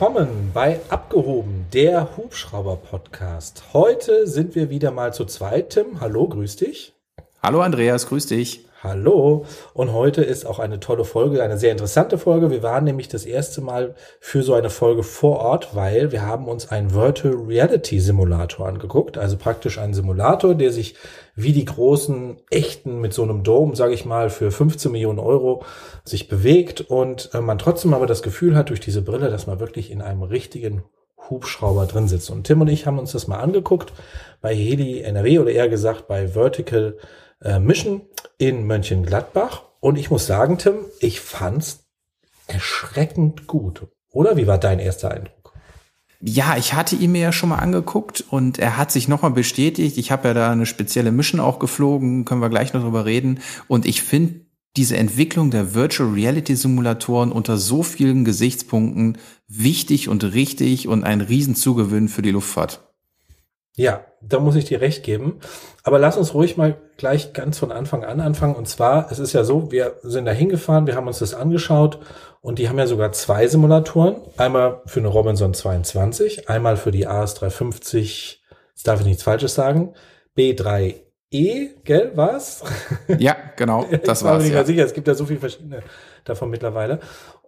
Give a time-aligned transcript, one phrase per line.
[0.00, 3.64] Willkommen bei Abgehoben, der Hubschrauber-Podcast.
[3.74, 5.74] Heute sind wir wieder mal zu zweit.
[5.74, 6.94] Tim, hallo, grüß dich.
[7.42, 8.64] Hallo Andreas, grüß dich.
[8.82, 9.44] Hallo.
[9.74, 12.50] Und heute ist auch eine tolle Folge, eine sehr interessante Folge.
[12.50, 16.48] Wir waren nämlich das erste Mal für so eine Folge vor Ort, weil wir haben
[16.48, 19.18] uns einen Virtual Reality Simulator angeguckt.
[19.18, 20.94] Also praktisch einen Simulator, der sich
[21.34, 25.62] wie die großen echten mit so einem Dome, sage ich mal, für 15 Millionen Euro
[26.02, 29.60] sich bewegt und äh, man trotzdem aber das Gefühl hat durch diese Brille, dass man
[29.60, 30.84] wirklich in einem richtigen
[31.28, 32.30] Hubschrauber drin sitzt.
[32.30, 33.92] Und Tim und ich haben uns das mal angeguckt
[34.40, 36.96] bei Heli NRW oder eher gesagt bei Vertical
[37.42, 38.02] äh, Mission
[38.38, 39.62] in Mönchengladbach.
[39.80, 41.84] Und ich muss sagen, Tim, ich fand's
[42.46, 43.86] erschreckend gut.
[44.10, 45.54] Oder wie war dein erster Eindruck?
[46.22, 49.96] Ja, ich hatte ihn mir ja schon mal angeguckt und er hat sich nochmal bestätigt.
[49.96, 53.40] Ich habe ja da eine spezielle Mission auch geflogen, können wir gleich noch drüber reden.
[53.68, 54.44] Und ich finde
[54.76, 59.16] diese Entwicklung der Virtual Reality Simulatoren unter so vielen Gesichtspunkten
[59.48, 62.89] wichtig und richtig und ein Riesenzugewinn für die Luftfahrt.
[63.76, 65.40] Ja, da muss ich dir recht geben.
[65.82, 68.54] Aber lass uns ruhig mal gleich ganz von Anfang an anfangen.
[68.54, 71.98] Und zwar, es ist ja so, wir sind da hingefahren, wir haben uns das angeschaut
[72.40, 74.16] und die haben ja sogar zwei Simulatoren.
[74.36, 78.38] Einmal für eine Robinson 22, einmal für die AS350,
[78.70, 79.94] jetzt darf ich nichts Falsches sagen,
[80.36, 82.62] B3E, gell, was?
[83.18, 84.42] Ja, genau, das war's.
[84.42, 84.66] Ich bin mir ja.
[84.66, 85.82] sicher, es gibt ja so viele verschiedene
[86.24, 87.00] davon mittlerweile.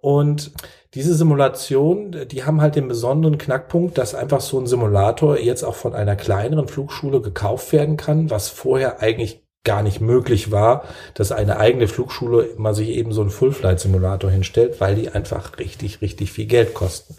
[0.02, 0.50] Und
[0.94, 5.76] diese Simulation, die haben halt den besonderen Knackpunkt, dass einfach so ein Simulator jetzt auch
[5.76, 10.82] von einer kleineren Flugschule gekauft werden kann, was vorher eigentlich gar nicht möglich war,
[11.14, 16.02] dass eine eigene Flugschule mal sich eben so einen Full-Flight-Simulator hinstellt, weil die einfach richtig,
[16.02, 17.14] richtig viel Geld kosten.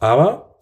[0.00, 0.56] Aber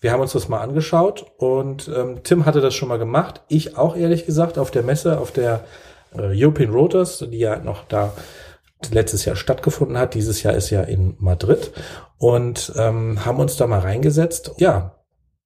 [0.00, 3.42] wir haben uns das mal angeschaut und ähm, Tim hatte das schon mal gemacht.
[3.48, 5.64] Ich auch ehrlich gesagt auf der Messe, auf der
[6.16, 8.12] äh, European Rotors, die ja noch da
[8.92, 10.14] letztes Jahr stattgefunden hat.
[10.14, 11.72] Dieses Jahr ist ja in Madrid
[12.18, 14.52] und ähm, haben uns da mal reingesetzt.
[14.58, 14.96] Ja,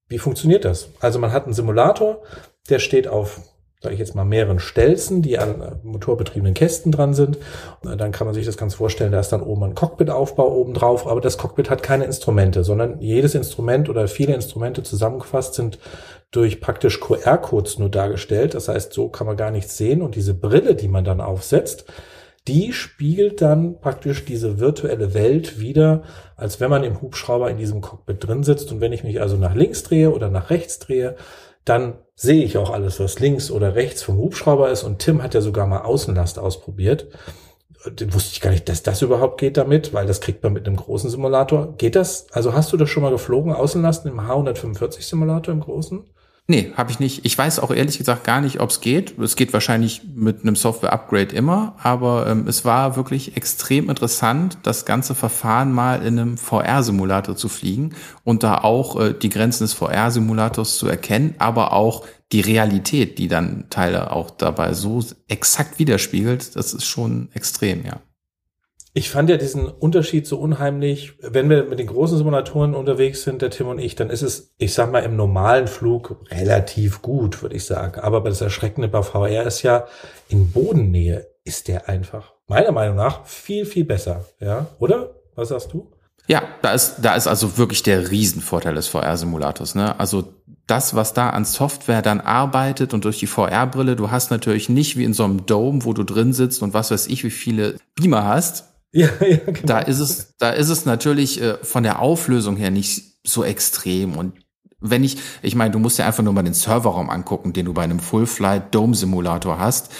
[0.08, 0.88] wie funktioniert das?
[1.00, 2.22] Also man hat einen Simulator,
[2.70, 3.40] der steht auf,
[3.80, 7.38] sage ich jetzt mal, mehreren Stelzen, die an äh, motorbetriebenen Kästen dran sind.
[7.82, 10.74] Und dann kann man sich das ganz vorstellen, da ist dann oben ein Cockpitaufbau oben
[10.74, 15.78] drauf, aber das Cockpit hat keine Instrumente, sondern jedes Instrument oder viele Instrumente zusammengefasst sind
[16.30, 18.54] durch praktisch QR-Codes nur dargestellt.
[18.54, 21.84] Das heißt, so kann man gar nichts sehen und diese Brille, die man dann aufsetzt,
[22.46, 26.02] die spiegelt dann praktisch diese virtuelle Welt wieder,
[26.36, 28.72] als wenn man im Hubschrauber in diesem Cockpit drin sitzt.
[28.72, 31.16] Und wenn ich mich also nach links drehe oder nach rechts drehe,
[31.64, 34.82] dann sehe ich auch alles, was links oder rechts vom Hubschrauber ist.
[34.82, 37.08] Und Tim hat ja sogar mal Außenlast ausprobiert.
[37.86, 40.66] Den wusste ich gar nicht, dass das überhaupt geht damit, weil das kriegt man mit
[40.66, 41.76] einem großen Simulator.
[41.76, 42.26] Geht das?
[42.32, 46.04] Also hast du das schon mal geflogen, Außenlasten im H145 Simulator im großen?
[46.50, 47.26] Nee, habe ich nicht.
[47.26, 49.18] Ich weiß auch ehrlich gesagt gar nicht, ob es geht.
[49.18, 54.86] Es geht wahrscheinlich mit einem Software-Upgrade immer, aber ähm, es war wirklich extrem interessant, das
[54.86, 57.94] ganze Verfahren mal in einem VR-Simulator zu fliegen
[58.24, 63.28] und da auch äh, die Grenzen des VR-Simulators zu erkennen, aber auch die Realität, die
[63.28, 68.00] dann Teile auch dabei so exakt widerspiegelt, das ist schon extrem, ja.
[68.94, 71.12] Ich fand ja diesen Unterschied so unheimlich.
[71.20, 74.54] Wenn wir mit den großen Simulatoren unterwegs sind, der Tim und ich, dann ist es,
[74.58, 78.00] ich sag mal, im normalen Flug relativ gut, würde ich sagen.
[78.00, 79.86] Aber das Erschreckende bei VR ist ja,
[80.28, 84.24] in Bodennähe ist der einfach, meiner Meinung nach, viel, viel besser.
[84.40, 85.14] Ja, oder?
[85.34, 85.92] Was sagst du?
[86.26, 89.74] Ja, da ist, da ist also wirklich der Riesenvorteil des VR-Simulators.
[89.74, 89.98] Ne?
[89.98, 90.34] Also
[90.66, 94.98] das, was da an Software dann arbeitet und durch die VR-Brille, du hast natürlich nicht
[94.98, 97.76] wie in so einem Dome, wo du drin sitzt und was weiß ich, wie viele
[97.94, 99.60] Beamer hast, ja, ja, genau.
[99.64, 104.16] Da ist es, da ist es natürlich äh, von der Auflösung her nicht so extrem.
[104.16, 104.34] Und
[104.80, 107.74] wenn ich, ich meine, du musst ja einfach nur mal den Serverraum angucken, den du
[107.74, 109.92] bei einem Full-Flight Dome Simulator hast.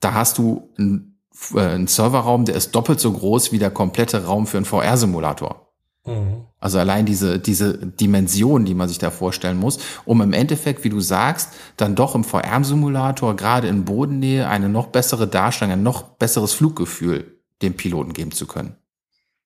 [0.00, 1.20] Da hast du einen,
[1.54, 5.72] äh, einen Serverraum, der ist doppelt so groß wie der komplette Raum für einen VR-Simulator.
[6.06, 6.44] Mhm.
[6.60, 10.90] Also allein diese, diese Dimension, die man sich da vorstellen muss, um im Endeffekt, wie
[10.90, 16.02] du sagst, dann doch im VR-Simulator, gerade in Bodennähe, eine noch bessere Darstellung, ein noch
[16.02, 18.76] besseres Fluggefühl dem Piloten geben zu können.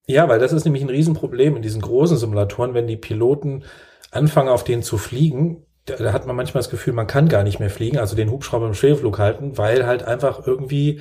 [0.07, 3.65] Ja, weil das ist nämlich ein Riesenproblem in diesen großen Simulatoren, wenn die Piloten
[4.11, 7.61] anfangen, auf denen zu fliegen, da, hat man manchmal das Gefühl, man kann gar nicht
[7.61, 11.01] mehr fliegen, also den Hubschrauber im Schwebeflug halten, weil halt einfach irgendwie,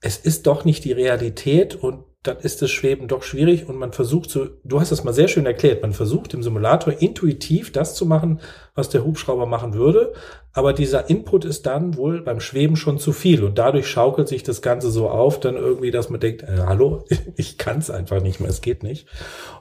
[0.00, 3.92] es ist doch nicht die Realität und dann ist das Schweben doch schwierig und man
[3.92, 7.96] versucht so, du hast das mal sehr schön erklärt, man versucht im Simulator intuitiv das
[7.96, 8.40] zu machen,
[8.76, 10.12] was der Hubschrauber machen würde,
[10.52, 14.44] aber dieser Input ist dann wohl beim Schweben schon zu viel und dadurch schaukelt sich
[14.44, 17.04] das Ganze so auf, dann irgendwie, dass man denkt, äh, hallo,
[17.36, 19.08] ich kann es einfach nicht mehr, es geht nicht.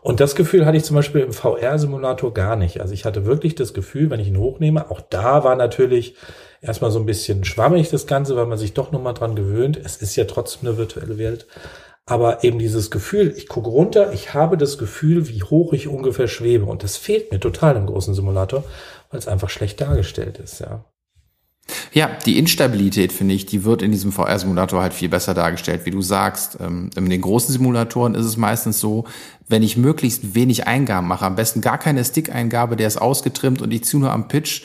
[0.01, 2.79] Und das Gefühl hatte ich zum Beispiel im VR-Simulator gar nicht.
[2.79, 6.15] Also ich hatte wirklich das Gefühl, wenn ich ihn hochnehme, auch da war natürlich
[6.61, 9.79] erstmal so ein bisschen schwammig das Ganze, weil man sich doch nochmal dran gewöhnt.
[9.83, 11.47] Es ist ja trotzdem eine virtuelle Welt.
[12.05, 16.27] Aber eben dieses Gefühl, ich gucke runter, ich habe das Gefühl, wie hoch ich ungefähr
[16.27, 16.65] schwebe.
[16.65, 18.63] Und das fehlt mir total im großen Simulator,
[19.09, 20.85] weil es einfach schlecht dargestellt ist, ja.
[21.93, 25.91] Ja, die Instabilität, finde ich, die wird in diesem VR-Simulator halt viel besser dargestellt, wie
[25.91, 26.57] du sagst.
[26.59, 29.05] Ähm, in den großen Simulatoren ist es meistens so,
[29.47, 33.71] wenn ich möglichst wenig Eingaben mache, am besten gar keine Stick-Eingabe, der ist ausgetrimmt und
[33.71, 34.63] ich ziehe nur am Pitch,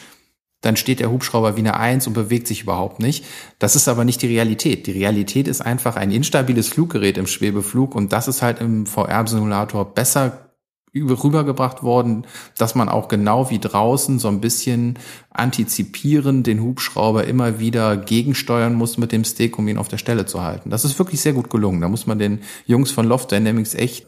[0.61, 3.25] dann steht der Hubschrauber wie eine Eins und bewegt sich überhaupt nicht.
[3.59, 4.87] Das ist aber nicht die Realität.
[4.87, 9.95] Die Realität ist einfach ein instabiles Fluggerät im Schwebeflug und das ist halt im VR-Simulator
[9.95, 10.47] besser
[10.95, 12.27] rübergebracht worden,
[12.57, 14.99] dass man auch genau wie draußen so ein bisschen
[15.31, 20.27] antizipieren, den Hubschrauber immer wieder gegensteuern muss mit dem Stick, um ihn auf der Stelle
[20.27, 20.71] zu halten.
[20.71, 21.81] Das ist wirklich sehr gut gelungen.
[21.81, 24.07] Da muss man den Jungs von Loft Dynamics echt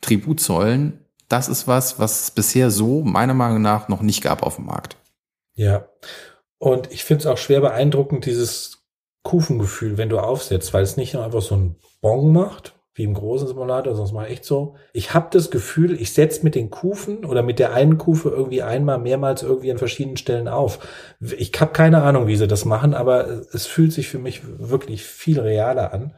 [0.00, 1.00] Tribut zollen.
[1.28, 4.66] Das ist was, was es bisher so meiner Meinung nach noch nicht gab auf dem
[4.66, 4.96] Markt.
[5.54, 5.88] Ja.
[6.58, 8.84] Und ich finde es auch schwer beeindruckend, dieses
[9.22, 13.14] Kufengefühl, wenn du aufsetzt, weil es nicht nur einfach so ein Bong macht, wie im
[13.14, 14.74] großen Simulator, sonst mal echt so.
[14.92, 18.62] Ich habe das Gefühl, ich setze mit den Kufen oder mit der einen Kufe irgendwie
[18.62, 20.78] einmal mehrmals irgendwie an verschiedenen Stellen auf.
[21.20, 25.04] Ich habe keine Ahnung, wie sie das machen, aber es fühlt sich für mich wirklich
[25.04, 26.14] viel realer an.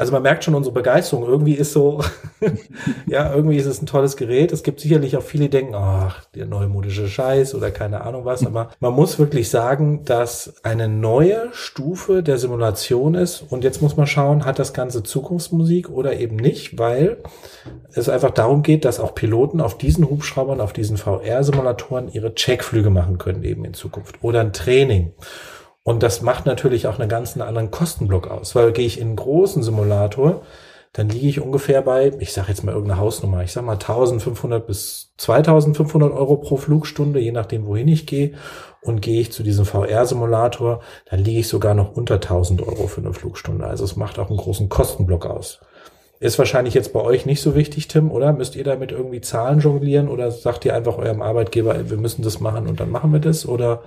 [0.00, 1.28] Also man merkt schon unsere Begeisterung.
[1.28, 2.02] Irgendwie ist so,
[3.06, 4.50] ja, irgendwie ist es ein tolles Gerät.
[4.50, 8.46] Es gibt sicherlich auch viele, die denken, ach, der neumodische Scheiß oder keine Ahnung was.
[8.46, 13.44] Aber man muss wirklich sagen, dass eine neue Stufe der Simulation ist.
[13.50, 17.18] Und jetzt muss man schauen, hat das Ganze Zukunftsmusik oder eben nicht, weil
[17.92, 22.88] es einfach darum geht, dass auch Piloten auf diesen Hubschraubern, auf diesen VR-Simulatoren ihre Checkflüge
[22.88, 25.12] machen können eben in Zukunft oder ein Training.
[25.82, 29.16] Und das macht natürlich auch einen ganz anderen Kostenblock aus, weil gehe ich in einen
[29.16, 30.42] großen Simulator,
[30.92, 34.66] dann liege ich ungefähr bei, ich sage jetzt mal irgendeine Hausnummer, ich sage mal 1500
[34.66, 38.32] bis 2500 Euro pro Flugstunde, je nachdem, wohin ich gehe.
[38.82, 43.02] Und gehe ich zu diesem VR-Simulator, dann liege ich sogar noch unter 1000 Euro für
[43.02, 43.66] eine Flugstunde.
[43.66, 45.60] Also es macht auch einen großen Kostenblock aus.
[46.18, 48.32] Ist wahrscheinlich jetzt bei euch nicht so wichtig, Tim, oder?
[48.32, 52.40] Müsst ihr damit irgendwie Zahlen jonglieren oder sagt ihr einfach eurem Arbeitgeber, wir müssen das
[52.40, 53.46] machen und dann machen wir das?
[53.46, 53.82] Oder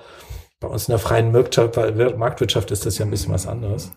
[0.60, 3.92] bei uns in der freien Marktwirtschaft ist das ja ein bisschen was anderes.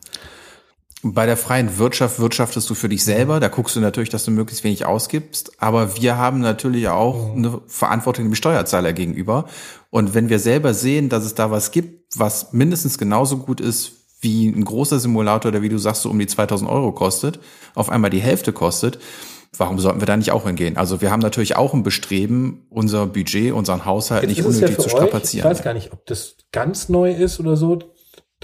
[1.03, 4.31] Bei der freien Wirtschaft wirtschaftest du für dich selber, da guckst du natürlich, dass du
[4.31, 7.37] möglichst wenig ausgibst, aber wir haben natürlich auch mhm.
[7.37, 9.44] eine Verantwortung dem Steuerzahler gegenüber.
[9.91, 13.93] Und wenn wir selber sehen, dass es da was gibt, was mindestens genauso gut ist
[14.20, 17.38] wie ein großer Simulator, der, wie du sagst, so um die 2000 Euro kostet,
[17.75, 18.99] auf einmal die Hälfte kostet,
[19.58, 20.76] warum sollten wir da nicht auch hingehen?
[20.76, 24.82] Also wir haben natürlich auch ein Bestreben, unser Budget, unseren Haushalt Jetzt nicht unnötig ja
[24.82, 25.47] zu strapazieren.
[25.47, 27.79] Ich weiß gar nicht, ob das ganz neu ist oder so.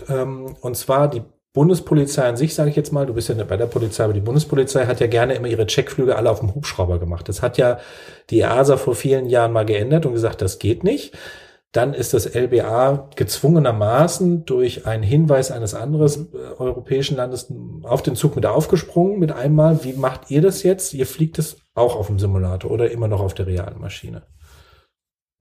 [0.09, 1.23] Ähm, und zwar die
[1.53, 4.21] Bundespolizei an sich, sage ich jetzt mal, du bist ja bei der Polizei, aber die
[4.21, 7.29] Bundespolizei hat ja gerne immer ihre Checkflüge alle auf dem Hubschrauber gemacht.
[7.29, 7.79] Das hat ja
[8.31, 11.15] die EASA vor vielen Jahren mal geändert und gesagt, das geht nicht.
[11.73, 17.51] Dann ist das LBA gezwungenermaßen durch einen Hinweis eines anderen äh, europäischen Landes
[17.83, 19.83] auf den Zug mit aufgesprungen mit einmal.
[19.83, 20.93] Wie macht ihr das jetzt?
[20.93, 24.23] Ihr fliegt es auch auf dem Simulator oder immer noch auf der realen Maschine?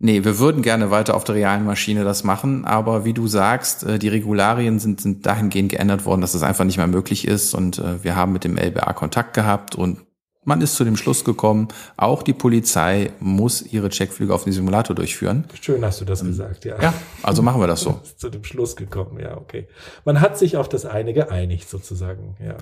[0.04, 3.84] Nee, wir würden gerne weiter auf der realen Maschine das machen, aber wie du sagst,
[3.84, 7.27] äh, die Regularien sind, sind dahingehend geändert worden, dass es das einfach nicht mehr möglich
[7.27, 10.00] ist und äh, wir haben mit dem LBA Kontakt gehabt und
[10.43, 11.67] man ist zu dem Schluss gekommen,
[11.97, 15.45] auch die Polizei muss ihre Checkflüge auf den Simulator durchführen.
[15.61, 16.81] Schön hast du das gesagt, ja.
[16.81, 17.99] Ja, also machen wir das so.
[18.17, 19.67] zu dem Schluss gekommen, ja, okay.
[20.03, 22.57] Man hat sich auf das eine geeinigt, sozusagen, ja.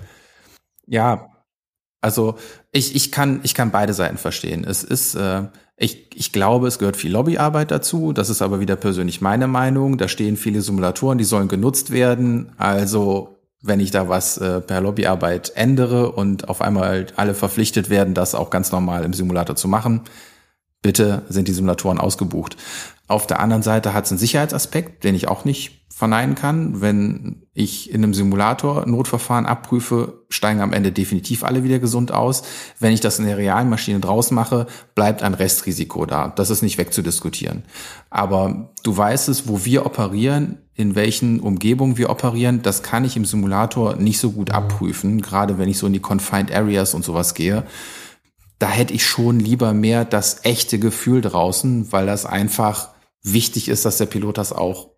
[0.86, 1.30] Ja,
[2.00, 2.36] also
[2.72, 4.64] ich, ich, kann, ich kann beide Seiten verstehen.
[4.64, 5.44] Es ist, äh,
[5.76, 8.12] ich, ich glaube, es gehört viel Lobbyarbeit dazu.
[8.12, 9.98] Das ist aber wieder persönlich meine Meinung.
[9.98, 12.52] Da stehen viele Simulatoren, die sollen genutzt werden.
[12.56, 18.14] Also wenn ich da was äh, per Lobbyarbeit ändere und auf einmal alle verpflichtet werden,
[18.14, 20.02] das auch ganz normal im Simulator zu machen,
[20.82, 22.56] bitte sind die Simulatoren ausgebucht.
[23.06, 26.80] Auf der anderen Seite hat es einen Sicherheitsaspekt, den ich auch nicht verneinen kann.
[26.80, 32.42] Wenn ich in einem Simulator Notverfahren abprüfe, steigen am Ende definitiv alle wieder gesund aus.
[32.78, 36.28] Wenn ich das in der realen Maschine draus mache, bleibt ein Restrisiko da.
[36.28, 37.64] Das ist nicht wegzudiskutieren.
[38.08, 43.16] Aber du weißt es, wo wir operieren, in welchen Umgebungen wir operieren, das kann ich
[43.16, 47.04] im Simulator nicht so gut abprüfen, gerade wenn ich so in die Confined Areas und
[47.04, 47.64] sowas gehe.
[48.58, 52.90] Da hätte ich schon lieber mehr das echte Gefühl draußen, weil das einfach
[53.22, 54.90] wichtig ist, dass der Pilot das auch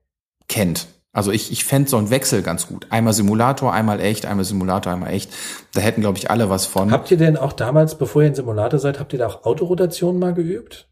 [0.52, 0.86] kennt.
[1.14, 2.86] Also ich, ich fände so einen Wechsel ganz gut.
[2.90, 5.30] Einmal Simulator, einmal echt, einmal Simulator, einmal echt.
[5.74, 6.90] Da hätten, glaube ich, alle was von.
[6.90, 10.18] Habt ihr denn auch damals, bevor ihr in Simulator seid, habt ihr da auch Autorotation
[10.18, 10.88] mal geübt?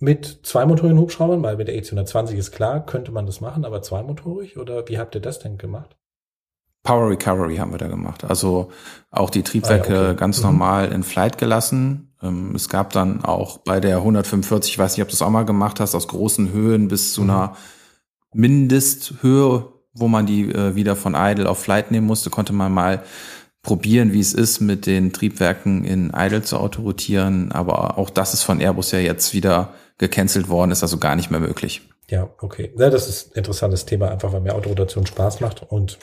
[0.00, 1.42] Mit zweimotorigen Hubschraubern?
[1.42, 4.58] Weil mit der E220 ist klar, könnte man das machen, aber zweimotorig?
[4.58, 5.96] Oder wie habt ihr das denn gemacht?
[6.82, 8.24] Power Recovery haben wir da gemacht.
[8.24, 8.70] Also
[9.10, 10.16] auch die Triebwerke ah, ja, okay.
[10.16, 10.46] ganz mhm.
[10.46, 12.12] normal in Flight gelassen.
[12.22, 15.30] Ähm, es gab dann auch bei der 145, ich weiß nicht, ob du das auch
[15.30, 17.30] mal gemacht hast, aus großen Höhen bis zu mhm.
[17.30, 17.56] einer
[18.34, 23.02] Mindesthöhe, wo man die äh, wieder von Idle auf Flight nehmen musste, konnte man mal
[23.62, 27.50] probieren, wie es ist, mit den Triebwerken in Idle zu autorotieren.
[27.52, 31.30] Aber auch das ist von Airbus ja jetzt wieder gecancelt worden, ist also gar nicht
[31.30, 31.82] mehr möglich.
[32.10, 32.72] Ja, okay.
[32.78, 35.64] Ja, das ist ein interessantes Thema, einfach weil mir Autorotation Spaß macht.
[35.68, 35.98] Und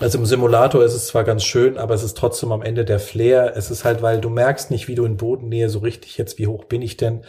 [0.00, 2.98] also im Simulator ist es zwar ganz schön, aber es ist trotzdem am Ende der
[2.98, 3.54] Flair.
[3.56, 6.46] Es ist halt, weil du merkst nicht, wie du in Bodennähe so richtig jetzt, wie
[6.46, 7.22] hoch bin ich denn?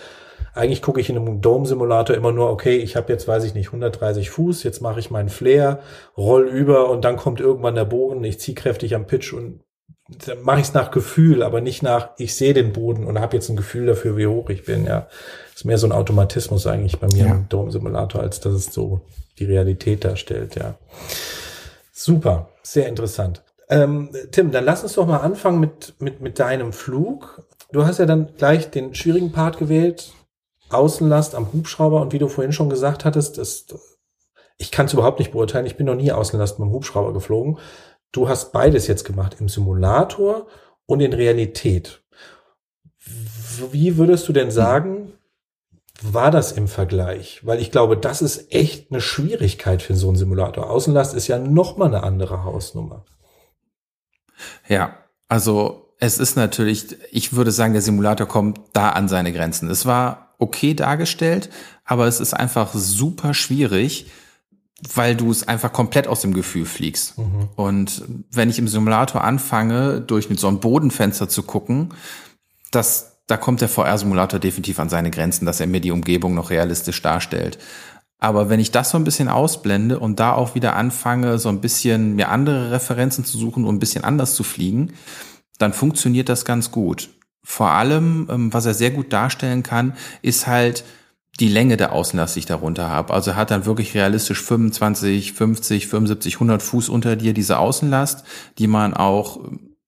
[0.53, 3.67] Eigentlich gucke ich in einem Dome-Simulator immer nur, okay, ich habe jetzt, weiß ich nicht,
[3.67, 5.79] 130 Fuß, jetzt mache ich meinen Flair,
[6.15, 9.61] roll über und dann kommt irgendwann der Bogen, ich ziehe kräftig am Pitch und
[10.25, 13.35] dann mache ich es nach Gefühl, aber nicht nach, ich sehe den Boden und habe
[13.35, 14.85] jetzt ein Gefühl dafür, wie hoch ich bin.
[14.85, 15.07] Ja,
[15.55, 17.31] ist mehr so ein Automatismus eigentlich bei mir ja.
[17.31, 19.01] im Dome-Simulator, als dass es so
[19.39, 20.55] die Realität darstellt.
[20.55, 20.75] Ja,
[21.91, 23.43] super, sehr interessant.
[23.69, 27.41] Ähm, Tim, dann lass uns doch mal anfangen mit, mit, mit deinem Flug.
[27.71, 30.11] Du hast ja dann gleich den schwierigen Part gewählt,
[30.73, 33.75] Außenlast am Hubschrauber und wie du vorhin schon gesagt hattest, ist,
[34.57, 37.59] ich kann es überhaupt nicht beurteilen, ich bin noch nie Außenlast mit dem Hubschrauber geflogen.
[38.11, 40.47] Du hast beides jetzt gemacht, im Simulator
[40.85, 42.03] und in Realität.
[43.71, 45.13] Wie würdest du denn sagen,
[46.01, 47.45] war das im Vergleich?
[47.45, 50.69] Weil ich glaube, das ist echt eine Schwierigkeit für so einen Simulator.
[50.69, 53.05] Außenlast ist ja noch mal eine andere Hausnummer.
[54.67, 59.69] Ja, also es ist natürlich, ich würde sagen, der Simulator kommt da an seine Grenzen.
[59.69, 61.49] Es war okay dargestellt,
[61.85, 64.07] aber es ist einfach super schwierig,
[64.93, 67.17] weil du es einfach komplett aus dem Gefühl fliegst.
[67.17, 67.49] Mhm.
[67.55, 71.93] Und wenn ich im Simulator anfange, durch mit so einem Bodenfenster zu gucken,
[72.71, 76.49] das, da kommt der VR-Simulator definitiv an seine Grenzen, dass er mir die Umgebung noch
[76.49, 77.57] realistisch darstellt.
[78.19, 81.61] Aber wenn ich das so ein bisschen ausblende und da auch wieder anfange, so ein
[81.61, 84.93] bisschen mir andere Referenzen zu suchen und ein bisschen anders zu fliegen,
[85.59, 87.09] dann funktioniert das ganz gut
[87.43, 90.83] vor allem, ähm, was er sehr gut darstellen kann, ist halt
[91.39, 93.13] die Länge der Außenlast, die ich darunter habe.
[93.13, 98.23] Also er hat dann wirklich realistisch 25, 50, 75, 100 Fuß unter dir diese Außenlast,
[98.59, 99.39] die man auch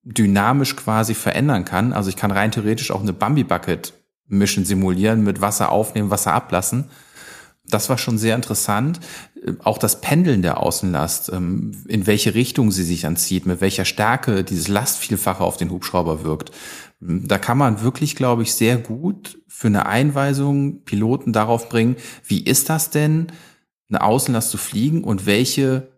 [0.03, 1.93] dynamisch quasi verändern kann.
[1.93, 3.93] Also ich kann rein theoretisch auch eine Bambi Bucket
[4.27, 6.85] Mission simulieren, mit Wasser aufnehmen, Wasser ablassen.
[7.67, 8.99] Das war schon sehr interessant.
[9.63, 14.43] Auch das Pendeln der Außenlast, ähm, in welche Richtung sie sich anzieht, mit welcher Stärke
[14.43, 16.51] dieses Lastvielfache auf den Hubschrauber wirkt.
[16.99, 22.43] Da kann man wirklich, glaube ich, sehr gut für eine Einweisung Piloten darauf bringen, wie
[22.43, 23.27] ist das denn,
[23.89, 25.91] eine Außenlast zu fliegen und welche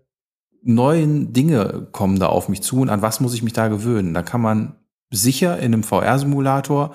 [0.64, 4.14] neuen Dinge kommen da auf mich zu und an was muss ich mich da gewöhnen.
[4.14, 4.76] Da kann man
[5.10, 6.94] sicher in einem VR-Simulator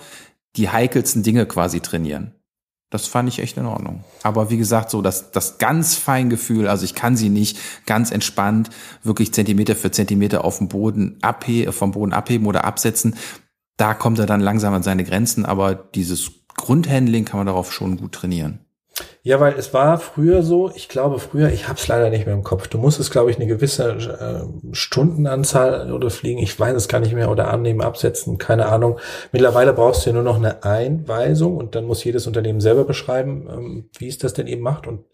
[0.57, 2.35] die heikelsten Dinge quasi trainieren.
[2.91, 4.05] Das fand ich echt in Ordnung.
[4.23, 8.11] Aber wie gesagt, so das, das ganz fein Gefühl, also ich kann sie nicht ganz
[8.11, 8.69] entspannt
[9.03, 13.17] wirklich Zentimeter für Zentimeter auf dem Boden abheben, vom Boden abheben oder absetzen
[13.77, 17.97] da kommt er dann langsam an seine Grenzen, aber dieses Grundhandling kann man darauf schon
[17.97, 18.61] gut trainieren.
[19.23, 22.35] Ja, weil es war früher so, ich glaube früher, ich habe es leider nicht mehr
[22.35, 22.69] im Kopf.
[22.69, 27.15] Du musstest, glaube ich, eine gewisse äh, Stundenanzahl oder fliegen, ich weiß es gar nicht
[27.15, 28.99] mehr, oder annehmen, absetzen, keine Ahnung.
[29.31, 33.49] Mittlerweile brauchst du ja nur noch eine Einweisung und dann muss jedes Unternehmen selber beschreiben,
[33.51, 34.87] ähm, wie es das denn eben macht.
[34.87, 35.05] Und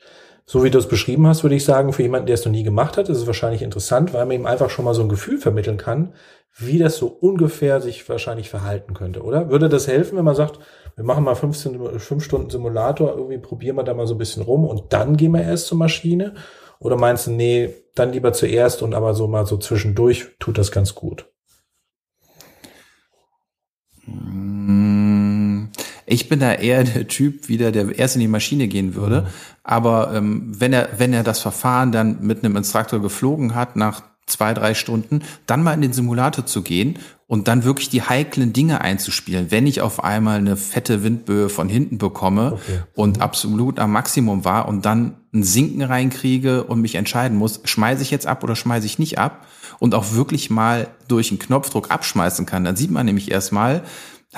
[0.50, 2.62] so wie du es beschrieben hast, würde ich sagen, für jemanden, der es noch nie
[2.62, 5.36] gemacht hat, ist es wahrscheinlich interessant, weil man ihm einfach schon mal so ein Gefühl
[5.36, 6.14] vermitteln kann,
[6.56, 9.50] wie das so ungefähr sich wahrscheinlich verhalten könnte, oder?
[9.50, 10.58] Würde das helfen, wenn man sagt,
[10.96, 14.42] wir machen mal 15, 5 Stunden Simulator, irgendwie probieren wir da mal so ein bisschen
[14.42, 16.32] rum und dann gehen wir erst zur Maschine?
[16.80, 20.72] Oder meinst du, nee, dann lieber zuerst und aber so mal so zwischendurch tut das
[20.72, 21.30] ganz gut?
[26.08, 29.22] Ich bin da eher der Typ wieder, der erst in die Maschine gehen würde.
[29.22, 29.26] Mhm.
[29.62, 34.02] Aber ähm, wenn er, wenn er das Verfahren dann mit einem Instruktor geflogen hat, nach
[34.28, 38.52] zwei, drei Stunden, dann mal in den Simulator zu gehen und dann wirklich die heiklen
[38.52, 39.50] Dinge einzuspielen.
[39.50, 42.80] Wenn ich auf einmal eine fette Windböe von hinten bekomme okay.
[42.94, 48.02] und absolut am Maximum war und dann ein Sinken reinkriege und mich entscheiden muss, schmeiße
[48.02, 49.46] ich jetzt ab oder schmeiße ich nicht ab
[49.78, 53.82] und auch wirklich mal durch einen Knopfdruck abschmeißen kann, dann sieht man nämlich erstmal,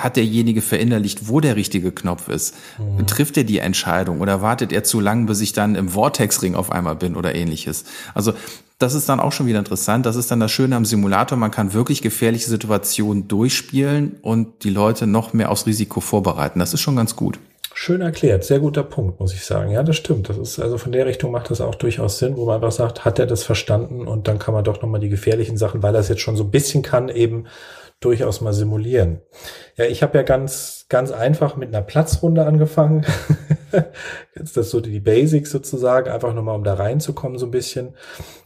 [0.02, 2.54] hat derjenige verinnerlicht, wo der richtige Knopf ist?
[2.78, 3.06] Mhm.
[3.06, 6.72] Trifft er die Entscheidung oder wartet er zu lang, bis ich dann im Vortex-Ring auf
[6.72, 7.84] einmal bin oder ähnliches?
[8.14, 8.32] Also
[8.78, 10.06] das ist dann auch schon wieder interessant.
[10.06, 11.36] Das ist dann das Schöne am Simulator.
[11.36, 16.58] Man kann wirklich gefährliche Situationen durchspielen und die Leute noch mehr aufs Risiko vorbereiten.
[16.58, 17.38] Das ist schon ganz gut.
[17.74, 19.70] Schön erklärt, sehr guter Punkt, muss ich sagen.
[19.70, 20.28] Ja, das stimmt.
[20.28, 23.04] Das ist also von der Richtung macht das auch durchaus Sinn, wo man einfach sagt,
[23.04, 26.00] hat er das verstanden und dann kann man doch nochmal die gefährlichen Sachen, weil er
[26.00, 27.44] es jetzt schon so ein bisschen kann, eben
[28.00, 29.20] durchaus mal simulieren.
[29.76, 33.04] Ja, ich habe ja ganz, ganz einfach mit einer Platzrunde angefangen.
[34.34, 37.94] Jetzt das so die Basics sozusagen, einfach nochmal, um da reinzukommen so ein bisschen.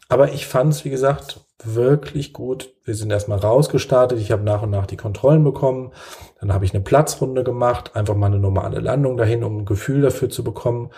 [0.08, 2.74] Aber ich fand es, wie gesagt, wirklich gut.
[2.84, 4.18] Wir sind erstmal rausgestartet.
[4.18, 5.92] Ich habe nach und nach die Kontrollen bekommen.
[6.40, 10.02] Dann habe ich eine Platzrunde gemacht, einfach mal eine normale Landung dahin, um ein Gefühl
[10.02, 10.90] dafür zu bekommen.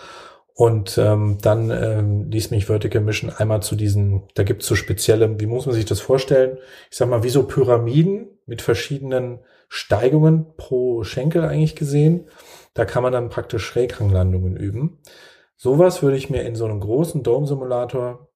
[0.59, 5.39] Und ähm, dann ähm, ließ mich Vertical Mission einmal zu diesen, da gibt's so spezielle,
[5.39, 6.57] wie muss man sich das vorstellen?
[6.89, 9.37] Ich sag mal, wie so Pyramiden mit verschiedenen
[9.69, 12.31] Steigungen pro Schenkel eigentlich gesehen.
[12.73, 14.97] Da kann man dann praktisch Schräghanglandungen üben.
[15.57, 18.27] Sowas würde ich mir in so einem großen Dome-Simulator,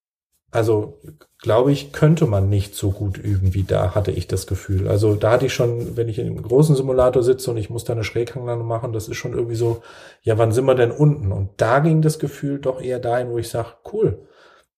[0.51, 0.99] also
[1.41, 4.87] glaube ich, könnte man nicht so gut üben wie da, hatte ich das Gefühl.
[4.87, 7.83] Also da hatte ich schon, wenn ich in einem großen Simulator sitze und ich muss
[7.83, 9.81] da eine Schräghanglandung machen, das ist schon irgendwie so,
[10.21, 11.31] ja, wann sind wir denn unten?
[11.31, 14.27] Und da ging das Gefühl doch eher dahin, wo ich sage, cool,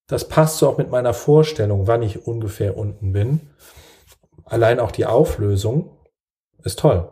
[0.07, 3.41] das passt so auch mit meiner Vorstellung, wann ich ungefähr unten bin.
[4.45, 5.97] Allein auch die Auflösung
[6.63, 7.09] ist toll.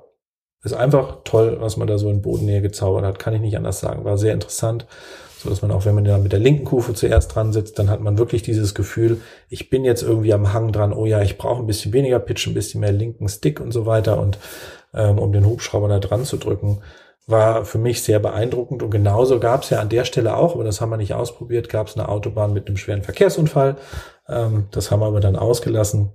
[0.64, 3.80] Ist einfach toll, was man da so in Bodennähe gezaubert hat, kann ich nicht anders
[3.80, 4.06] sagen.
[4.06, 4.86] War sehr interessant,
[5.42, 7.90] so dass man auch, wenn man da mit der linken Kufe zuerst dran sitzt, dann
[7.90, 11.38] hat man wirklich dieses Gefühl, ich bin jetzt irgendwie am Hang dran, oh ja, ich
[11.38, 14.38] brauche ein bisschen weniger Pitch, ein bisschen mehr linken Stick und so weiter und
[14.94, 16.82] ähm, um den Hubschrauber da dran zu drücken,
[17.28, 20.64] war für mich sehr beeindruckend und genauso gab es ja an der Stelle auch, aber
[20.64, 23.78] das haben wir nicht ausprobiert, gab es eine Autobahn mit einem schweren Verkehrsunfall.
[24.28, 26.12] Ähm, das haben wir aber dann ausgelassen.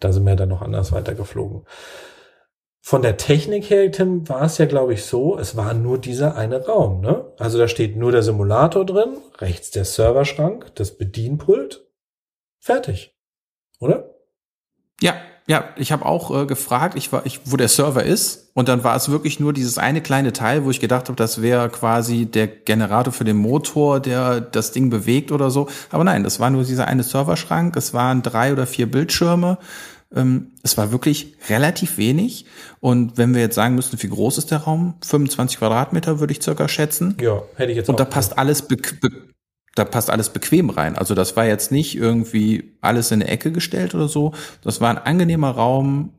[0.00, 1.62] Da sind wir dann noch anders weitergeflogen.
[2.88, 6.36] Von der Technik her, Tim, war es ja, glaube ich, so, es war nur dieser
[6.36, 7.00] eine Raum.
[7.00, 7.24] Ne?
[7.36, 11.84] Also da steht nur der Simulator drin, rechts der Serverschrank, das Bedienpult.
[12.60, 13.12] Fertig.
[13.80, 14.14] Oder?
[15.00, 15.16] Ja,
[15.48, 18.84] ja, ich habe auch äh, gefragt, ich war, ich, wo der Server ist, und dann
[18.84, 22.26] war es wirklich nur dieses eine kleine Teil, wo ich gedacht habe, das wäre quasi
[22.26, 25.68] der Generator für den Motor, der das Ding bewegt oder so.
[25.90, 27.76] Aber nein, das war nur dieser eine Serverschrank.
[27.76, 29.58] Es waren drei oder vier Bildschirme.
[30.14, 32.46] Ähm, es war wirklich relativ wenig.
[32.80, 34.94] Und wenn wir jetzt sagen müssten, wie groß ist der Raum?
[35.04, 37.16] 25 Quadratmeter würde ich circa schätzen.
[37.20, 39.10] Ja, hätte ich jetzt Und da passt alles be be
[39.74, 40.96] da passt alles bequem rein.
[40.96, 44.32] Also das war jetzt nicht irgendwie alles in eine Ecke gestellt oder so.
[44.62, 46.14] Das war ein angenehmer Raum,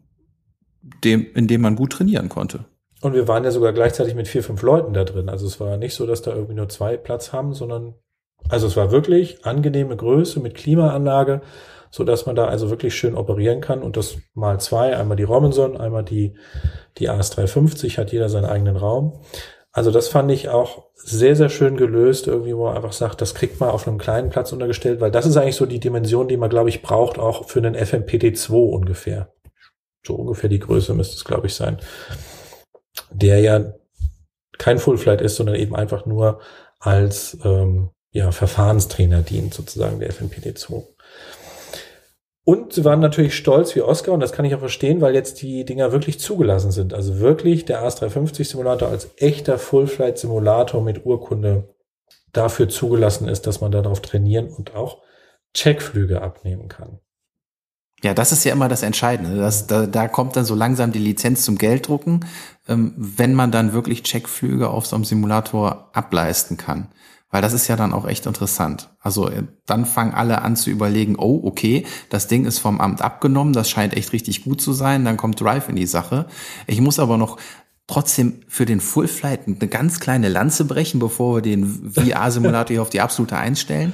[1.04, 2.66] dem, in dem man gut trainieren konnte.
[3.02, 5.28] Und wir waren ja sogar gleichzeitig mit vier, fünf Leuten da drin.
[5.28, 7.96] Also es war nicht so, dass da irgendwie nur zwei Platz haben, sondern
[8.50, 11.42] also es war wirklich angenehme Größe mit Klimaanlage
[11.92, 15.24] so dass man da also wirklich schön operieren kann und das mal zwei, einmal die
[15.24, 16.36] Robinson, einmal die,
[16.98, 19.20] die AS350, hat jeder seinen eigenen Raum.
[19.72, 23.36] Also das fand ich auch sehr, sehr schön gelöst, irgendwie, wo man einfach sagt, das
[23.36, 26.38] kriegt man auf einem kleinen Platz untergestellt, weil das ist eigentlich so die Dimension, die
[26.38, 29.32] man, glaube ich, braucht, auch für einen FMPT2 ungefähr.
[30.06, 31.78] So ungefähr die Größe müsste es, glaube ich, sein.
[33.12, 33.74] Der ja
[34.58, 36.40] kein Full Flight ist, sondern eben einfach nur
[36.80, 40.84] als ähm, ja, Verfahrenstrainer dient, sozusagen der FMPT2.
[42.48, 45.42] Und sie waren natürlich stolz wie Oscar und das kann ich auch verstehen, weil jetzt
[45.42, 46.94] die Dinger wirklich zugelassen sind.
[46.94, 51.76] Also wirklich der AS350 Simulator als echter Full-Flight Simulator mit Urkunde
[52.32, 55.00] dafür zugelassen ist, dass man darauf trainieren und auch
[55.54, 57.00] Checkflüge abnehmen kann.
[58.02, 59.36] Ja, das ist ja immer das Entscheidende.
[59.36, 62.26] Das, da, da kommt dann so langsam die Lizenz zum Gelddrucken,
[62.70, 66.94] ähm, wenn man dann wirklich Checkflüge auf so einem Simulator ableisten kann.
[67.30, 68.90] Weil das ist ja dann auch echt interessant.
[69.00, 73.02] Also äh, dann fangen alle an zu überlegen, oh, okay, das Ding ist vom Amt
[73.02, 76.28] abgenommen, das scheint echt richtig gut zu sein, dann kommt Drive in die Sache.
[76.68, 77.38] Ich muss aber noch
[77.86, 82.82] trotzdem für den Full Flight eine ganz kleine Lanze brechen, bevor wir den VR-Simulator hier
[82.82, 83.94] auf die absolute einstellen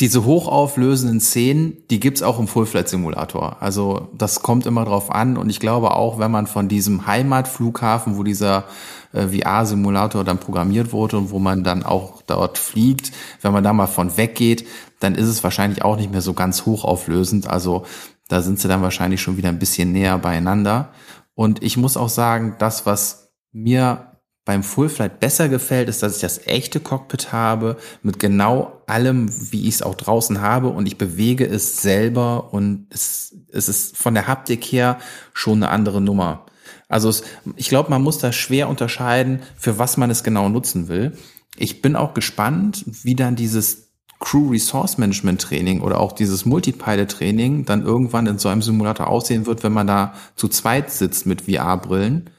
[0.00, 3.60] diese hochauflösenden Szenen, die gibt's auch im Full-Flight-Simulator.
[3.60, 8.16] Also das kommt immer drauf an und ich glaube auch, wenn man von diesem Heimatflughafen,
[8.16, 8.64] wo dieser
[9.12, 13.10] äh, VR-Simulator dann programmiert wurde und wo man dann auch dort fliegt,
[13.42, 14.66] wenn man da mal von weggeht,
[15.00, 17.48] dann ist es wahrscheinlich auch nicht mehr so ganz hochauflösend.
[17.48, 17.84] Also
[18.28, 20.90] da sind sie dann wahrscheinlich schon wieder ein bisschen näher beieinander.
[21.34, 24.07] Und ich muss auch sagen, das, was mir
[24.48, 29.28] beim Full Flight besser gefällt, ist, dass ich das echte Cockpit habe mit genau allem,
[29.52, 33.98] wie ich es auch draußen habe und ich bewege es selber und es, es ist
[33.98, 35.00] von der Haptik her
[35.34, 36.46] schon eine andere Nummer.
[36.88, 37.24] Also es,
[37.56, 41.12] ich glaube, man muss da schwer unterscheiden, für was man es genau nutzen will.
[41.58, 47.10] Ich bin auch gespannt, wie dann dieses Crew Resource Management Training oder auch dieses Multipilot
[47.10, 51.26] Training dann irgendwann in so einem Simulator aussehen wird, wenn man da zu zweit sitzt
[51.26, 52.30] mit VR-Brillen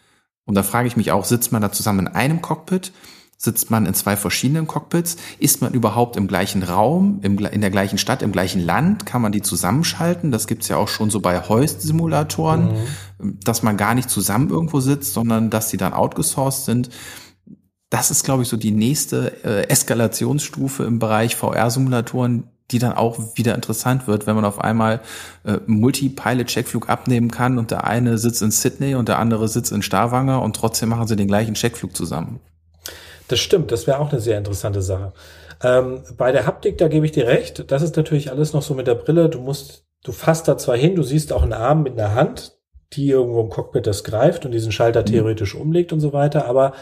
[0.50, 2.92] und da frage ich mich auch, sitzt man da zusammen in einem Cockpit?
[3.38, 5.18] Sitzt man in zwei verschiedenen Cockpits?
[5.38, 9.06] Ist man überhaupt im gleichen Raum, im, in der gleichen Stadt, im gleichen Land?
[9.06, 10.32] Kann man die zusammenschalten?
[10.32, 12.80] Das gibt's ja auch schon so bei Hoist-Simulatoren,
[13.20, 13.40] mhm.
[13.44, 16.90] dass man gar nicht zusammen irgendwo sitzt, sondern dass die dann outgesourced sind.
[17.92, 23.18] Das ist, glaube ich, so die nächste äh, Eskalationsstufe im Bereich VR-Simulatoren, die dann auch
[23.36, 25.02] wieder interessant wird, wenn man auf einmal
[25.46, 29.82] äh, Multi-Pilot-Checkflug abnehmen kann und der eine sitzt in Sydney und der andere sitzt in
[29.82, 32.40] Stavanger und trotzdem machen sie den gleichen Checkflug zusammen.
[33.28, 35.14] Das stimmt, das wäre auch eine sehr interessante Sache.
[35.64, 38.74] Ähm, bei der Haptik, da gebe ich dir recht, das ist natürlich alles noch so
[38.74, 39.30] mit der Brille.
[39.30, 42.58] Du musst, du fasst da zwar hin, du siehst auch einen Arm mit einer Hand,
[42.94, 45.06] die irgendwo im Cockpit das greift und diesen Schalter mhm.
[45.06, 46.74] theoretisch umlegt und so weiter, aber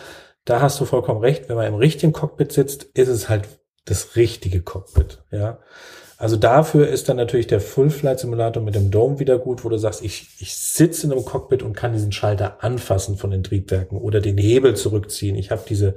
[0.45, 3.49] da hast du vollkommen recht, wenn man im richtigen Cockpit sitzt, ist es halt
[3.87, 5.59] das richtige Cockpit, ja.
[6.19, 9.69] Also dafür ist dann natürlich der Full Flight Simulator mit dem Dome wieder gut, wo
[9.69, 13.43] du sagst, ich, ich sitze in einem Cockpit und kann diesen Schalter anfassen von den
[13.43, 15.35] Triebwerken oder den Hebel zurückziehen.
[15.35, 15.95] Ich habe diese,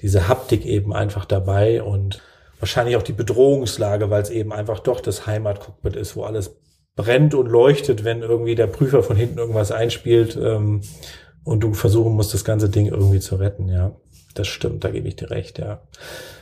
[0.00, 2.20] diese Haptik eben einfach dabei und
[2.58, 6.56] wahrscheinlich auch die Bedrohungslage, weil es eben einfach doch das Heimatcockpit ist, wo alles
[6.96, 10.82] brennt und leuchtet, wenn irgendwie der Prüfer von hinten irgendwas einspielt ähm,
[11.50, 13.90] und du versuchen musst, das ganze Ding irgendwie zu retten, ja.
[14.34, 15.80] Das stimmt, da gebe ich dir recht, ja.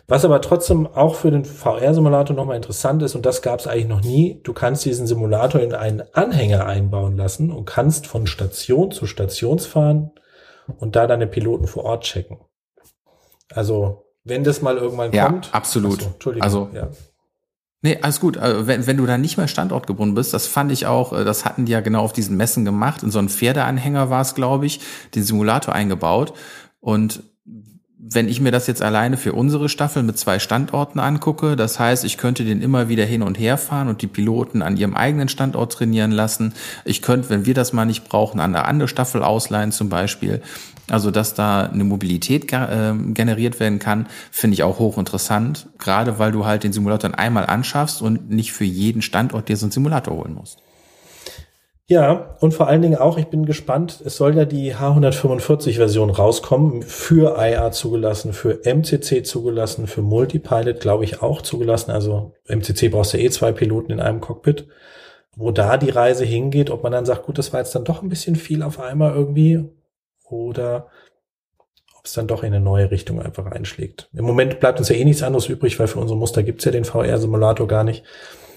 [0.06, 3.88] Was aber trotzdem auch für den VR-Simulator nochmal interessant ist, und das gab es eigentlich
[3.88, 8.90] noch nie, du kannst diesen Simulator in einen Anhänger einbauen lassen und kannst von Station
[8.90, 10.10] zu Station fahren
[10.78, 12.36] und da deine Piloten vor Ort checken.
[13.50, 15.54] Also, wenn das mal irgendwann ja, kommt.
[15.54, 16.00] Absolut.
[16.00, 16.44] Achso, Entschuldigung.
[16.44, 16.90] Also, ja.
[17.80, 18.36] Nee, alles gut.
[18.36, 21.44] Also, wenn, wenn du da nicht mehr standortgebunden bist, das fand ich auch, äh, das
[21.44, 23.02] hatten die ja genau auf diesen Messen gemacht.
[23.02, 24.80] In so einen Pferdeanhänger war es, glaube ich,
[25.14, 26.32] den Simulator eingebaut.
[26.80, 27.22] Und
[28.00, 32.04] wenn ich mir das jetzt alleine für unsere Staffel mit zwei Standorten angucke, das heißt,
[32.04, 35.28] ich könnte den immer wieder hin und her fahren und die Piloten an ihrem eigenen
[35.28, 36.54] Standort trainieren lassen.
[36.84, 40.42] Ich könnte, wenn wir das mal nicht brauchen, an eine andere Staffel ausleihen zum Beispiel.
[40.88, 45.68] Also, dass da eine Mobilität äh, generiert werden kann, finde ich auch hochinteressant.
[45.78, 49.66] Gerade weil du halt den Simulator einmal anschaffst und nicht für jeden Standort dir so
[49.66, 50.62] einen Simulator holen musst.
[51.90, 56.82] Ja, und vor allen Dingen auch, ich bin gespannt, es soll ja die H145-Version rauskommen,
[56.82, 61.90] für IA zugelassen, für MCC zugelassen, für Multipilot, glaube ich, auch zugelassen.
[61.90, 64.68] Also MCC brauchst du eh zwei Piloten in einem Cockpit.
[65.34, 68.02] Wo da die Reise hingeht, ob man dann sagt, gut, das war jetzt dann doch
[68.02, 69.64] ein bisschen viel auf einmal irgendwie,
[70.28, 70.88] oder
[71.96, 74.10] ob es dann doch in eine neue Richtung einfach einschlägt.
[74.12, 76.70] Im Moment bleibt uns ja eh nichts anderes übrig, weil für unsere Muster gibt's ja
[76.70, 78.04] den VR-Simulator gar nicht.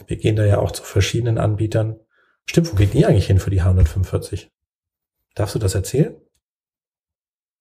[0.06, 2.01] Wir gehen da ja auch zu verschiedenen Anbietern.
[2.50, 4.48] Stimmt, wo geht die eigentlich hin für die H145?
[5.36, 6.16] Darfst du das erzählen?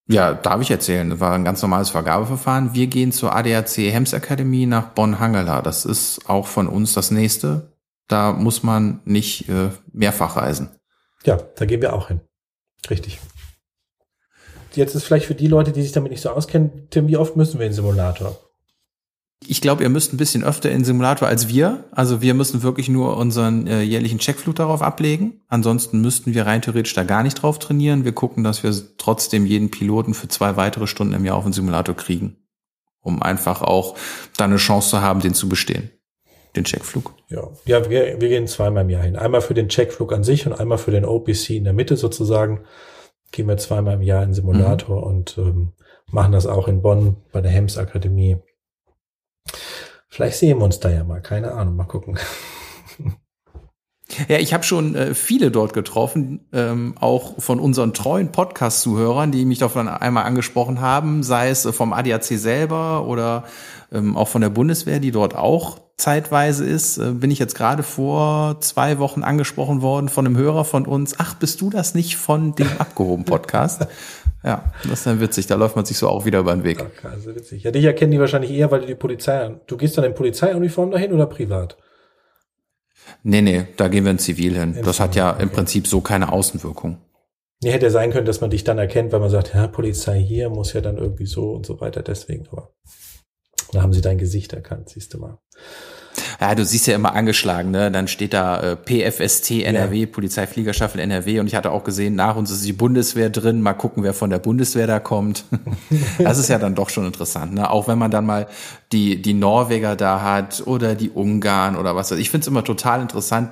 [0.09, 1.09] Ja, darf ich erzählen.
[1.09, 2.75] Das war ein ganz normales Vergabeverfahren.
[2.75, 5.63] Wir gehen zur ADAC Hems Academy nach Bonn-Hangela.
[5.63, 7.73] Das ist auch von uns das nächste.
[8.09, 10.71] Da muss man nicht äh, mehrfach reisen.
[11.25, 12.21] Ja, da gehen wir auch hin.
[12.89, 13.21] Richtig.
[14.75, 17.37] Jetzt ist vielleicht für die Leute, die sich damit nicht so auskennen, Tim, wie oft
[17.37, 18.37] müssen wir in den Simulator?
[19.47, 21.85] Ich glaube, ihr müsst ein bisschen öfter in Simulator als wir.
[21.93, 25.41] Also wir müssen wirklich nur unseren äh, jährlichen Checkflug darauf ablegen.
[25.49, 28.05] Ansonsten müssten wir rein theoretisch da gar nicht drauf trainieren.
[28.05, 31.55] Wir gucken, dass wir trotzdem jeden Piloten für zwei weitere Stunden im Jahr auf den
[31.55, 32.37] Simulator kriegen.
[33.01, 33.97] Um einfach auch
[34.37, 35.91] da eine Chance zu haben, den zu bestehen.
[36.55, 37.15] Den Checkflug.
[37.29, 39.17] Ja, ja wir, wir gehen zweimal im Jahr hin.
[39.17, 42.65] Einmal für den Checkflug an sich und einmal für den OPC in der Mitte sozusagen.
[43.33, 45.07] Gehen wir zweimal im Jahr in Simulator mhm.
[45.07, 45.73] und ähm,
[46.11, 48.37] machen das auch in Bonn bei der Hems Akademie
[50.09, 52.19] Vielleicht sehen wir uns da ja mal, keine Ahnung, mal gucken.
[54.29, 59.45] Ja, ich habe schon äh, viele dort getroffen, ähm, auch von unseren treuen Podcast-Zuhörern, die
[59.45, 63.45] mich davon einmal angesprochen haben, sei es vom ADAC selber oder
[63.93, 66.99] ähm, auch von der Bundeswehr, die dort auch zeitweise ist.
[66.99, 71.15] Äh, bin ich jetzt gerade vor zwei Wochen angesprochen worden von einem Hörer von uns.
[71.19, 73.87] Ach, bist du das nicht von dem abgehoben Podcast?
[74.43, 75.47] Ja, das ist dann witzig.
[75.47, 76.81] Da läuft man sich so auch wieder über den Weg.
[76.81, 77.63] Okay, also witzig.
[77.63, 80.91] Ja, dich erkennen die wahrscheinlich eher, weil du die Polizei, du gehst dann in Polizeiuniform
[80.91, 81.77] dahin oder privat?
[83.23, 84.75] Nee, nee, da gehen wir in Zivil hin.
[84.75, 85.43] In das Zivil, hat ja okay.
[85.43, 86.99] im Prinzip so keine Außenwirkung.
[87.63, 90.19] Nee, hätte ja sein können, dass man dich dann erkennt, weil man sagt, ja, Polizei
[90.19, 92.73] hier muss ja dann irgendwie so und so weiter, deswegen, aber
[93.73, 95.39] da haben sie dein Gesicht erkannt, siehst du mal.
[96.41, 97.91] Ja, du siehst ja immer angeschlagen, ne?
[97.91, 100.07] Dann steht da äh, PFST NRW, ja.
[100.07, 103.61] Polizeifliegerstaffel NRW und ich hatte auch gesehen, nach uns ist die Bundeswehr drin.
[103.61, 105.45] Mal gucken, wer von der Bundeswehr da kommt.
[106.19, 107.71] das ist ja dann doch schon interessant, ne?
[107.71, 108.47] Auch wenn man dann mal
[108.91, 112.11] die, die Norweger da hat oder die Ungarn oder was.
[112.13, 113.51] Ich finde es immer total interessant,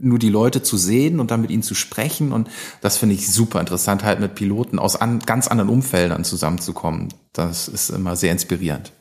[0.00, 2.30] nur die Leute zu sehen und dann mit ihnen zu sprechen.
[2.30, 2.48] Und
[2.80, 7.08] das finde ich super interessant, halt mit Piloten aus an, ganz anderen Umfeldern zusammenzukommen.
[7.32, 8.92] Das ist immer sehr inspirierend.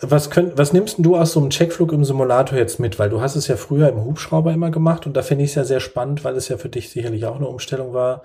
[0.00, 2.98] Was, könnt, was nimmst du aus so einem Checkflug im Simulator jetzt mit?
[2.98, 5.56] Weil du hast es ja früher im Hubschrauber immer gemacht und da finde ich es
[5.56, 8.22] ja sehr spannend, weil es ja für dich sicherlich auch eine Umstellung war.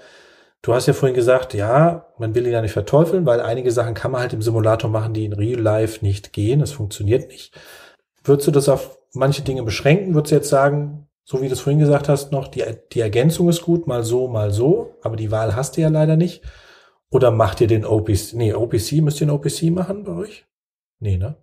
[0.61, 3.93] Du hast ja vorhin gesagt, ja, man will ihn ja nicht verteufeln, weil einige Sachen
[3.93, 6.59] kann man halt im Simulator machen, die in Real Life nicht gehen.
[6.59, 7.57] Das funktioniert nicht.
[8.23, 10.13] Würdest du das auf manche Dinge beschränken?
[10.13, 13.49] Würdest du jetzt sagen, so wie du es vorhin gesagt hast, noch die, die Ergänzung
[13.49, 16.43] ist gut, mal so, mal so, aber die Wahl hast du ja leider nicht.
[17.09, 18.33] Oder macht ihr den OPC?
[18.33, 20.45] Nee, OPC, müsst ihr den OPC machen bei euch?
[20.99, 21.35] Nee, ne?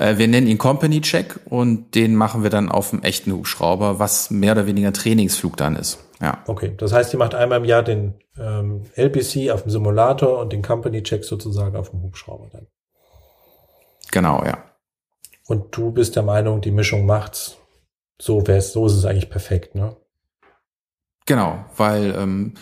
[0.00, 3.98] Äh, wir nennen ihn Company Check und den machen wir dann auf dem echten Hubschrauber,
[3.98, 6.02] was mehr oder weniger Trainingsflug dann ist.
[6.22, 6.42] Ja.
[6.46, 10.52] Okay, das heißt, ihr macht einmal im Jahr den ähm, LPC auf dem Simulator und
[10.52, 12.66] den Company Check sozusagen auf dem Hubschrauber dann.
[14.10, 14.64] Genau, ja.
[15.46, 17.58] Und du bist der Meinung, die Mischung macht's.
[18.20, 19.96] So wär's, so ist es eigentlich perfekt, ne?
[21.26, 22.54] Genau, weil ähm,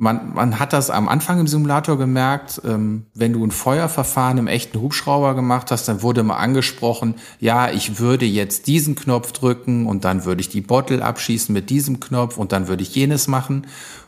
[0.00, 4.46] man, man hat das am Anfang im Simulator gemerkt, ähm, wenn du ein Feuerverfahren im
[4.46, 9.86] echten Hubschrauber gemacht hast, dann wurde mal angesprochen, ja, ich würde jetzt diesen Knopf drücken
[9.86, 13.28] und dann würde ich die Bottle abschießen mit diesem Knopf und dann würde ich jenes
[13.28, 13.66] machen.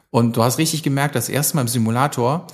[0.09, 2.47] Und du hast richtig gemerkt, dass erstmal im Simulator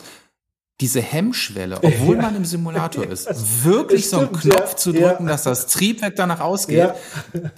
[0.81, 2.22] diese Hemmschwelle, obwohl ja.
[2.22, 3.29] man im Simulator ist,
[3.64, 5.31] wirklich stimmt, so einen Knopf ja, zu drücken, ja.
[5.31, 6.90] dass das Triebwerk danach ausgeht.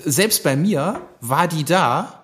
[0.05, 2.20] Selbst bei mir war die da,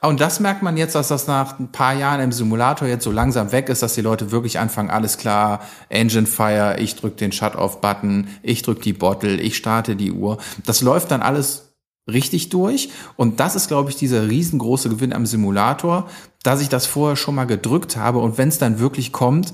[0.00, 3.10] und das merkt man jetzt, dass das nach ein paar Jahren im Simulator jetzt so
[3.10, 7.32] langsam weg ist, dass die Leute wirklich anfangen, alles klar, Engine Fire, ich drück den
[7.32, 10.38] Shut-Off-Button, ich drück die Bottle, ich starte die Uhr.
[10.64, 11.74] Das läuft dann alles
[12.06, 12.90] richtig durch.
[13.16, 16.08] Und das ist, glaube ich, dieser riesengroße Gewinn am Simulator,
[16.42, 18.18] dass ich das vorher schon mal gedrückt habe.
[18.18, 19.52] Und wenn es dann wirklich kommt,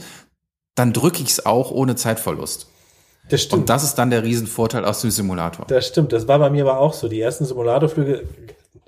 [0.75, 2.69] dann drücke ich es auch ohne Zeitverlust.
[3.31, 3.63] Das stimmt.
[3.63, 5.67] Und das ist dann der Riesenvorteil aus dem Simulator.
[5.67, 6.13] Das stimmt.
[6.13, 7.09] Das war bei mir aber auch so.
[7.09, 8.25] Die ersten Simulatorflüge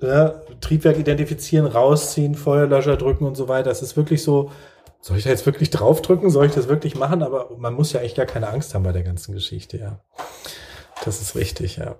[0.01, 3.69] ne, Triebwerk identifizieren, rausziehen, Feuerlöscher drücken und so weiter.
[3.69, 4.51] Das ist wirklich so,
[5.01, 6.29] soll ich da jetzt wirklich draufdrücken?
[6.29, 7.23] Soll ich das wirklich machen?
[7.23, 9.99] Aber man muss ja eigentlich gar keine Angst haben bei der ganzen Geschichte, ja.
[11.05, 11.95] Das ist richtig, ja.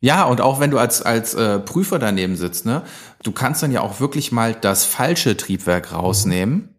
[0.00, 2.82] Ja, und auch wenn du als, als äh, Prüfer daneben sitzt, ne,
[3.22, 6.54] du kannst dann ja auch wirklich mal das falsche Triebwerk rausnehmen.
[6.54, 6.74] Mhm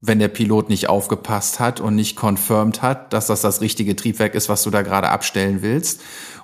[0.00, 4.34] wenn der Pilot nicht aufgepasst hat und nicht confirmed hat, dass das das richtige Triebwerk
[4.34, 6.00] ist, was du da gerade abstellen willst.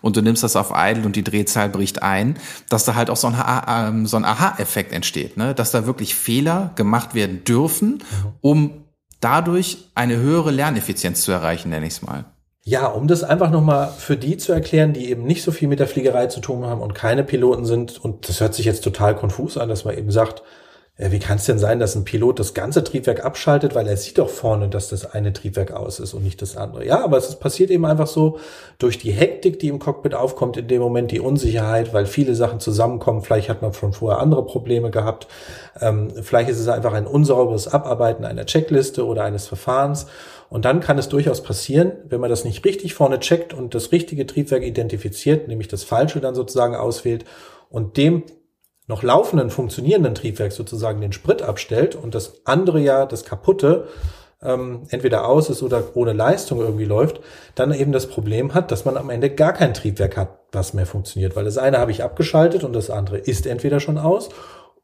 [0.07, 2.39] Und du nimmst das auf Idle und die Drehzahl bricht ein,
[2.69, 3.35] dass da halt auch so ein,
[3.69, 5.53] ähm, so ein Aha-Effekt entsteht, ne?
[5.53, 8.05] dass da wirklich Fehler gemacht werden dürfen,
[8.41, 8.85] um
[9.19, 12.25] dadurch eine höhere Lerneffizienz zu erreichen, nenne ich es mal.
[12.63, 15.81] Ja, um das einfach nochmal für die zu erklären, die eben nicht so viel mit
[15.81, 19.17] der Fliegerei zu tun haben und keine Piloten sind, und das hört sich jetzt total
[19.17, 20.45] konfus an, dass man eben sagt,
[20.99, 24.17] wie kann es denn sein, dass ein Pilot das ganze Triebwerk abschaltet, weil er sieht
[24.17, 26.87] doch vorne, dass das eine Triebwerk aus ist und nicht das andere.
[26.87, 28.39] Ja, aber es passiert eben einfach so
[28.79, 32.61] durch die Hektik, die im Cockpit aufkommt, in dem Moment die Unsicherheit, weil viele Sachen
[32.61, 33.21] zusammenkommen.
[33.21, 35.29] Vielleicht hat man schon vorher andere Probleme gehabt.
[35.83, 40.07] Ähm, vielleicht ist es einfach ein unsauberes Abarbeiten einer Checkliste oder eines Verfahrens.
[40.49, 43.93] Und dann kann es durchaus passieren, wenn man das nicht richtig vorne checkt und das
[43.93, 47.27] richtige Triebwerk identifiziert, nämlich das falsche dann sozusagen auswählt
[47.69, 48.23] und dem
[48.87, 53.89] noch laufenden, funktionierenden Triebwerk sozusagen den Sprit abstellt und das andere ja, das kaputte,
[54.43, 57.21] ähm, entweder aus ist oder ohne Leistung irgendwie läuft,
[57.55, 60.87] dann eben das Problem hat, dass man am Ende gar kein Triebwerk hat, was mehr
[60.87, 61.37] funktioniert.
[61.37, 64.29] Weil das eine habe ich abgeschaltet und das andere ist entweder schon aus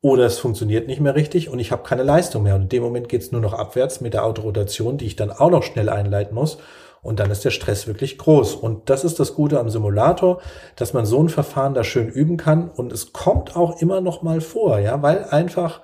[0.00, 2.56] oder es funktioniert nicht mehr richtig und ich habe keine Leistung mehr.
[2.56, 5.30] Und in dem Moment geht es nur noch abwärts mit der Autorotation, die ich dann
[5.30, 6.58] auch noch schnell einleiten muss.
[7.02, 8.54] Und dann ist der Stress wirklich groß.
[8.54, 10.40] Und das ist das Gute am Simulator,
[10.76, 12.70] dass man so ein Verfahren da schön üben kann.
[12.70, 15.80] Und es kommt auch immer noch mal vor, ja, weil einfach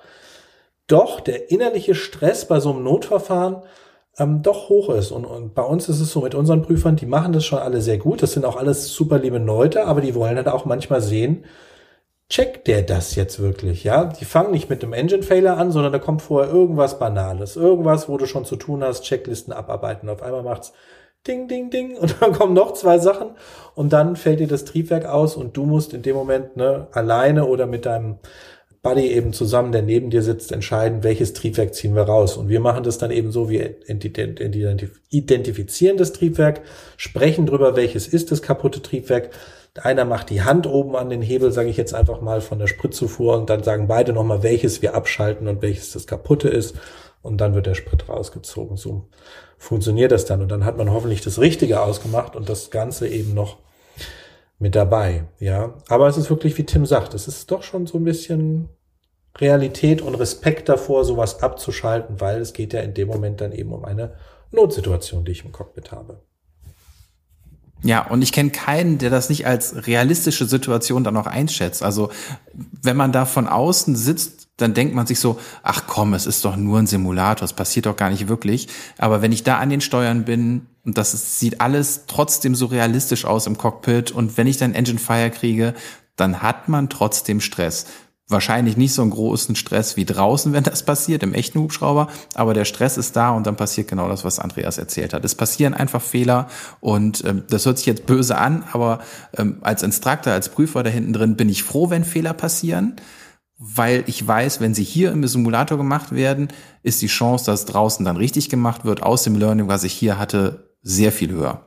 [0.87, 3.57] doch der innerliche Stress bei so einem Notverfahren
[4.17, 5.11] ähm, doch hoch ist.
[5.11, 7.81] Und, und bei uns ist es so mit unseren Prüfern, die machen das schon alle
[7.81, 8.23] sehr gut.
[8.23, 11.43] Das sind auch alles super liebe Leute, aber die wollen halt auch manchmal sehen,
[12.29, 14.05] checkt der das jetzt wirklich, ja?
[14.05, 18.17] Die fangen nicht mit einem Engine-Failer an, sondern da kommt vorher irgendwas Banales, irgendwas, wo
[18.17, 20.09] du schon zu tun hast, Checklisten abarbeiten.
[20.09, 20.73] Auf einmal macht's
[21.27, 23.31] ding, ding, ding, und dann kommen noch zwei Sachen
[23.75, 27.45] und dann fällt dir das Triebwerk aus und du musst in dem Moment ne, alleine
[27.45, 28.19] oder mit deinem
[28.81, 32.37] Buddy eben zusammen, der neben dir sitzt, entscheiden, welches Triebwerk ziehen wir raus.
[32.37, 33.75] Und wir machen das dann eben so, wir
[35.09, 36.61] identifizieren das Triebwerk,
[36.95, 39.31] sprechen drüber, welches ist das kaputte Triebwerk.
[39.81, 42.67] Einer macht die Hand oben an den Hebel, sage ich jetzt einfach mal, von der
[42.67, 46.75] Spritzufuhr und dann sagen beide nochmal, welches wir abschalten und welches das kaputte ist.
[47.21, 48.77] Und dann wird der Sprit rausgezogen.
[48.77, 49.07] So
[49.57, 50.41] funktioniert das dann.
[50.41, 53.57] Und dann hat man hoffentlich das Richtige ausgemacht und das Ganze eben noch
[54.57, 55.25] mit dabei.
[55.39, 58.69] Ja, aber es ist wirklich, wie Tim sagt, es ist doch schon so ein bisschen
[59.37, 63.71] Realität und Respekt davor, sowas abzuschalten, weil es geht ja in dem Moment dann eben
[63.71, 64.15] um eine
[64.51, 66.21] Notsituation, die ich im Cockpit habe.
[67.81, 71.81] Ja, und ich kenne keinen, der das nicht als realistische Situation dann noch einschätzt.
[71.81, 72.11] Also
[72.53, 76.45] wenn man da von außen sitzt dann denkt man sich so, ach komm, es ist
[76.45, 78.67] doch nur ein Simulator, es passiert doch gar nicht wirklich.
[78.97, 82.65] Aber wenn ich da an den Steuern bin und das ist, sieht alles trotzdem so
[82.67, 85.73] realistisch aus im Cockpit und wenn ich dann Engine Fire kriege,
[86.15, 87.85] dann hat man trotzdem Stress.
[88.31, 92.53] Wahrscheinlich nicht so einen großen Stress wie draußen, wenn das passiert, im echten Hubschrauber, aber
[92.53, 95.25] der Stress ist da und dann passiert genau das, was Andreas erzählt hat.
[95.25, 96.47] Es passieren einfach Fehler
[96.79, 98.99] und ähm, das hört sich jetzt böse an, aber
[99.35, 102.97] ähm, als Instructor, als Prüfer da hinten drin bin ich froh, wenn Fehler passieren
[103.59, 106.47] weil ich weiß, wenn sie hier im Simulator gemacht werden,
[106.81, 110.17] ist die Chance, dass draußen dann richtig gemacht wird, aus dem Learning, was ich hier
[110.17, 111.65] hatte, sehr viel höher.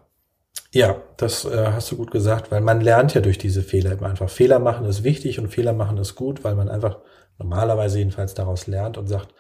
[0.73, 4.09] Ja, das äh, hast du gut gesagt, weil man lernt ja durch diese Fehler immer
[4.09, 4.31] einfach.
[4.31, 6.99] Fehler machen ist wichtig und Fehler machen ist gut, weil man einfach
[7.39, 9.35] normalerweise jedenfalls daraus lernt und sagt,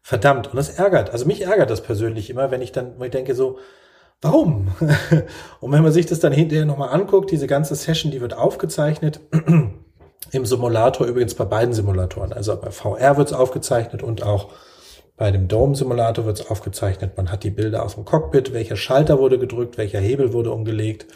[0.00, 1.10] verdammt, und das ärgert.
[1.10, 3.58] Also mich ärgert das persönlich immer, wenn ich dann, wenn ich denke so,
[4.22, 4.68] warum?
[5.60, 9.18] und wenn man sich das dann hinterher nochmal anguckt, diese ganze Session, die wird aufgezeichnet,
[10.32, 12.32] im Simulator, übrigens bei beiden Simulatoren.
[12.32, 14.48] Also bei VR wird es aufgezeichnet und auch
[15.16, 17.16] Bei dem Dome-Simulator wird es aufgezeichnet.
[17.16, 21.06] Man hat die Bilder aus dem Cockpit, welcher Schalter wurde gedrückt, welcher Hebel wurde umgelegt,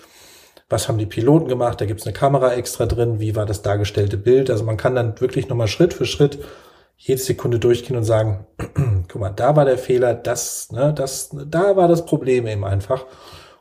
[0.71, 4.17] was haben die Piloten gemacht, da gibt's eine Kamera extra drin, wie war das dargestellte
[4.17, 4.49] Bild.
[4.51, 6.39] Also man kann dann wirklich nochmal Schritt für Schritt
[6.97, 8.47] jede Sekunde durchgehen und sagen,
[9.09, 13.05] guck mal, da war der Fehler, das, ne, das, da war das Problem eben einfach.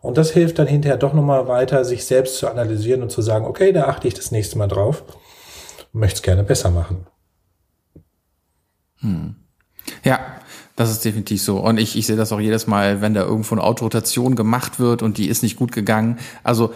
[0.02, 3.46] Und das hilft dann hinterher doch nochmal weiter, sich selbst zu analysieren und zu sagen,
[3.46, 5.04] okay, da achte ich das nächste Mal drauf,
[5.92, 7.08] möchte es gerne besser machen.
[9.00, 9.36] Hm.
[10.04, 10.20] Ja,
[10.76, 11.60] das ist definitiv so.
[11.60, 15.02] Und ich, ich sehe das auch jedes Mal, wenn da irgendwo eine Autorotation gemacht wird
[15.02, 16.20] und die ist nicht gut gegangen.
[16.44, 16.74] Also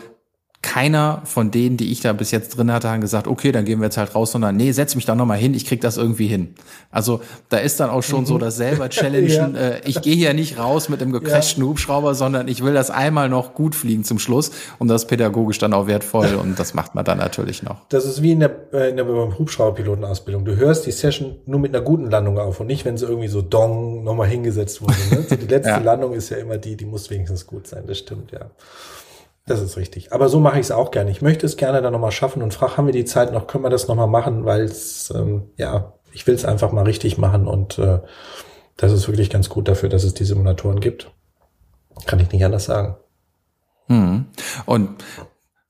[0.63, 3.79] keiner von denen, die ich da bis jetzt drin hatte, haben gesagt, okay, dann gehen
[3.79, 6.25] wir jetzt halt raus, sondern nee, setz mich da nochmal hin, ich krieg das irgendwie
[6.25, 6.55] hin.
[6.89, 8.25] Also da ist dann auch schon mhm.
[8.25, 9.59] so das selber Challengen, ja.
[9.59, 11.69] äh, ich gehe hier nicht raus mit einem gecrashten ja.
[11.69, 15.73] Hubschrauber, sondern ich will das einmal noch gut fliegen zum Schluss und das pädagogisch dann
[15.73, 17.85] auch wertvoll und das macht man dann natürlich noch.
[17.89, 20.45] Das ist wie in der, äh, in der Hubschrauberpilotenausbildung.
[20.45, 23.27] Du hörst die Session nur mit einer guten Landung auf und nicht, wenn sie irgendwie
[23.27, 24.95] so dong nochmal hingesetzt wurde.
[25.11, 25.37] Ne?
[25.41, 25.77] die letzte ja.
[25.79, 28.49] Landung ist ja immer die, die muss wenigstens gut sein, das stimmt, ja.
[29.45, 30.13] Das ist richtig.
[30.13, 31.11] Aber so mache ich es auch gerne.
[31.11, 33.63] Ich möchte es gerne dann nochmal schaffen und frage, haben wir die Zeit noch, können
[33.63, 37.47] wir das nochmal machen, weil es, ähm, ja, ich will es einfach mal richtig machen
[37.47, 37.99] und äh,
[38.77, 41.11] das ist wirklich ganz gut dafür, dass es die Simulatoren gibt.
[42.05, 42.95] Kann ich nicht anders sagen.
[43.87, 44.25] Hm.
[44.65, 45.03] Und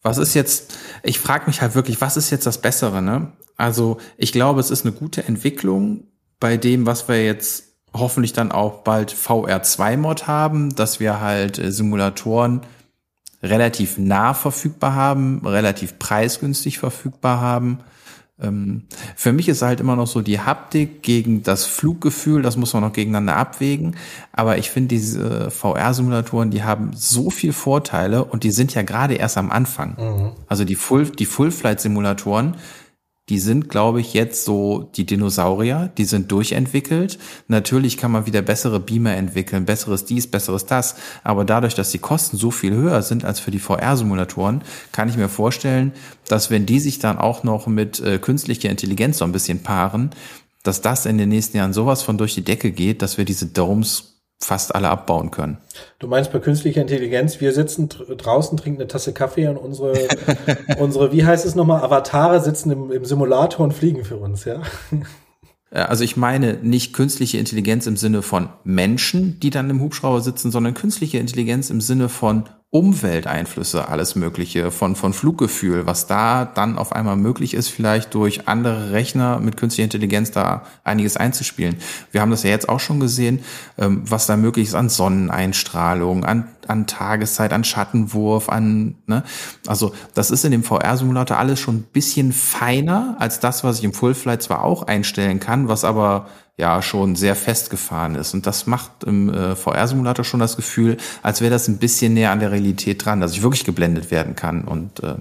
[0.04, 3.34] was ist jetzt, ich frage mich halt wirklich, was ist jetzt das Bessere, ne?
[3.58, 6.08] Also ich glaube, es ist eine gute Entwicklung
[6.40, 11.72] bei dem, was wir jetzt hoffentlich dann auch bald VR2-Mod haben, dass wir halt äh,
[11.72, 12.62] Simulatoren
[13.44, 17.80] relativ nah verfügbar haben, relativ preisgünstig verfügbar haben.
[18.42, 18.84] Ähm,
[19.16, 22.82] für mich ist halt immer noch so die Haptik gegen das Fluggefühl, das muss man
[22.82, 23.98] noch gegeneinander abwägen.
[24.32, 29.16] Aber ich finde diese VR-Simulatoren, die haben so viel Vorteile und die sind ja gerade
[29.16, 29.96] erst am Anfang.
[30.00, 30.32] Mhm.
[30.48, 32.56] Also die Full, die Full-Flight-Simulatoren,
[33.30, 37.18] die sind, glaube ich, jetzt so die Dinosaurier, die sind durchentwickelt.
[37.48, 40.96] Natürlich kann man wieder bessere Beamer entwickeln, besseres dies, besseres das.
[41.24, 45.16] Aber dadurch, dass die Kosten so viel höher sind als für die VR-Simulatoren, kann ich
[45.16, 45.94] mir vorstellen,
[46.28, 50.10] dass wenn die sich dann auch noch mit äh, künstlicher Intelligenz so ein bisschen paaren,
[50.64, 53.46] dass das in den nächsten Jahren sowas von durch die Decke geht, dass wir diese
[53.46, 55.58] Domes fast alle abbauen können.
[56.00, 60.08] Du meinst bei künstlicher Intelligenz, wir sitzen draußen, trinken eine Tasse Kaffee und unsere,
[60.80, 64.62] unsere, wie heißt es nochmal, Avatare sitzen im, im Simulator und fliegen für uns, ja?
[65.72, 70.52] Also ich meine nicht künstliche Intelligenz im Sinne von Menschen, die dann im Hubschrauber sitzen,
[70.52, 72.44] sondern künstliche Intelligenz im Sinne von
[72.74, 78.48] Umwelteinflüsse, alles Mögliche, von, von Fluggefühl, was da dann auf einmal möglich ist, vielleicht durch
[78.48, 81.76] andere Rechner mit künstlicher Intelligenz da einiges einzuspielen.
[82.12, 83.44] Wir haben das ja jetzt auch schon gesehen,
[83.78, 89.24] ähm, was da möglich ist an Sonneneinstrahlung, an, an Tageszeit, an Schattenwurf, an, ne?
[89.68, 93.84] Also, das ist in dem VR-Simulator alles schon ein bisschen feiner als das, was ich
[93.84, 96.26] im Full-Flight zwar auch einstellen kann, was aber
[96.58, 98.34] ja schon sehr festgefahren ist.
[98.34, 102.32] Und das macht im äh, VR-Simulator schon das Gefühl, als wäre das ein bisschen näher
[102.32, 105.16] an der Realität dran, dass ich wirklich geblendet werden kann und äh,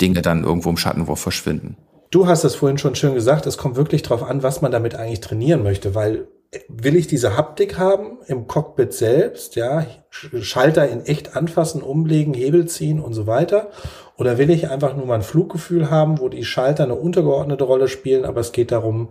[0.00, 1.76] Dinge dann irgendwo im Schattenwurf verschwinden.
[2.10, 4.94] Du hast das vorhin schon schön gesagt, es kommt wirklich darauf an, was man damit
[4.94, 10.86] eigentlich trainieren möchte, weil äh, will ich diese Haptik haben im Cockpit selbst, ja, Schalter
[10.86, 13.70] in echt anfassen, umlegen, Hebel ziehen und so weiter?
[14.18, 17.88] Oder will ich einfach nur mal ein Fluggefühl haben, wo die Schalter eine untergeordnete Rolle
[17.88, 19.08] spielen, aber es geht darum,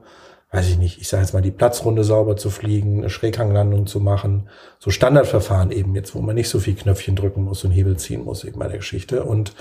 [0.54, 4.00] weiß ich nicht, ich sage jetzt mal, die Platzrunde sauber zu fliegen, eine Schräghanglandung zu
[4.00, 4.50] machen.
[4.78, 8.24] So Standardverfahren eben jetzt, wo man nicht so viel Knöpfchen drücken muss und Hebel ziehen
[8.24, 9.24] muss, eben bei der Geschichte.
[9.24, 9.56] Und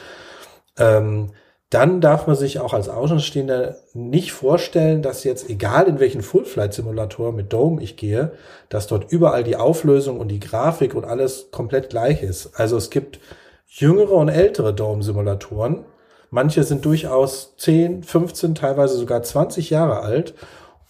[0.76, 1.30] ähm,
[1.70, 7.32] dann darf man sich auch als Außenstehender nicht vorstellen, dass jetzt, egal in welchen Full-Flight-Simulator
[7.32, 8.32] mit Dome ich gehe,
[8.68, 12.60] dass dort überall die Auflösung und die Grafik und alles komplett gleich ist.
[12.60, 13.18] Also es gibt
[13.66, 15.86] jüngere und ältere Dome-Simulatoren.
[16.30, 20.34] Manche sind durchaus 10, 15, teilweise sogar 20 Jahre alt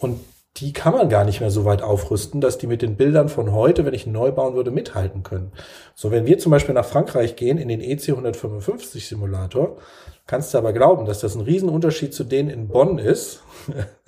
[0.03, 0.21] und
[0.59, 3.53] die kann man gar nicht mehr so weit aufrüsten, dass die mit den Bildern von
[3.53, 5.53] heute, wenn ich neu bauen würde, mithalten können.
[5.95, 9.79] So, wenn wir zum Beispiel nach Frankreich gehen, in den EC 155 Simulator,
[10.27, 13.43] kannst du aber glauben, dass das ein Riesenunterschied zu denen in Bonn ist,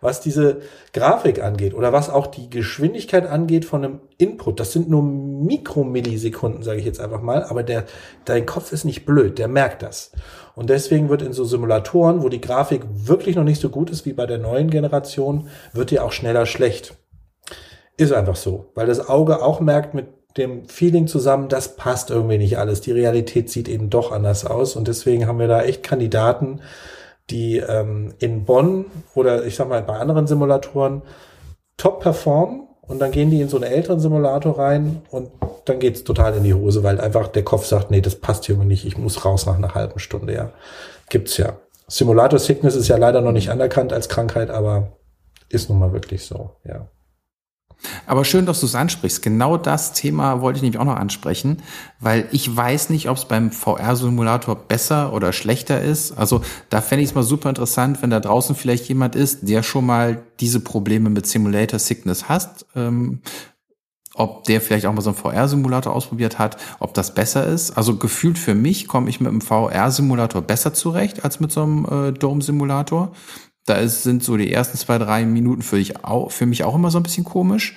[0.00, 0.60] was diese
[0.92, 4.60] Grafik angeht oder was auch die Geschwindigkeit angeht von einem Input.
[4.60, 7.84] Das sind nur Mikromillisekunden, sage ich jetzt einfach mal, aber der,
[8.24, 10.12] dein Kopf ist nicht blöd, der merkt das.
[10.54, 14.06] Und deswegen wird in so Simulatoren, wo die Grafik wirklich noch nicht so gut ist
[14.06, 16.96] wie bei der neuen Generation, wird die auch schneller schlecht.
[17.96, 20.06] Ist einfach so, weil das Auge auch merkt mit
[20.36, 22.80] dem Feeling zusammen, das passt irgendwie nicht alles.
[22.80, 26.60] Die Realität sieht eben doch anders aus und deswegen haben wir da echt Kandidaten,
[27.30, 31.02] die ähm, in Bonn oder ich sag mal bei anderen Simulatoren
[31.76, 35.30] top performen und dann gehen die in so einen älteren Simulator rein und
[35.66, 38.56] dann geht's total in die Hose, weil einfach der Kopf sagt, nee, das passt hier
[38.56, 40.52] nicht, ich muss raus nach einer halben Stunde, ja.
[41.10, 41.58] Gibt's ja.
[41.86, 44.96] Simulator Sickness ist ja leider noch nicht anerkannt als Krankheit, aber
[45.48, 46.88] ist nun mal wirklich so, ja.
[48.06, 49.22] Aber schön, dass du es ansprichst.
[49.22, 51.58] Genau das Thema wollte ich nämlich auch noch ansprechen,
[52.00, 56.12] weil ich weiß nicht, ob es beim VR-Simulator besser oder schlechter ist.
[56.12, 59.62] Also da fände ich es mal super interessant, wenn da draußen vielleicht jemand ist, der
[59.62, 62.66] schon mal diese Probleme mit Simulator Sickness hat.
[62.74, 63.20] Ähm,
[64.18, 67.76] ob der vielleicht auch mal so einen VR-Simulator ausprobiert hat, ob das besser ist.
[67.76, 71.84] Also gefühlt für mich komme ich mit einem VR-Simulator besser zurecht als mit so einem
[71.84, 73.12] äh, Dome-Simulator.
[73.68, 76.74] Da ist, sind so die ersten zwei, drei Minuten für, ich auch, für mich auch
[76.74, 77.76] immer so ein bisschen komisch.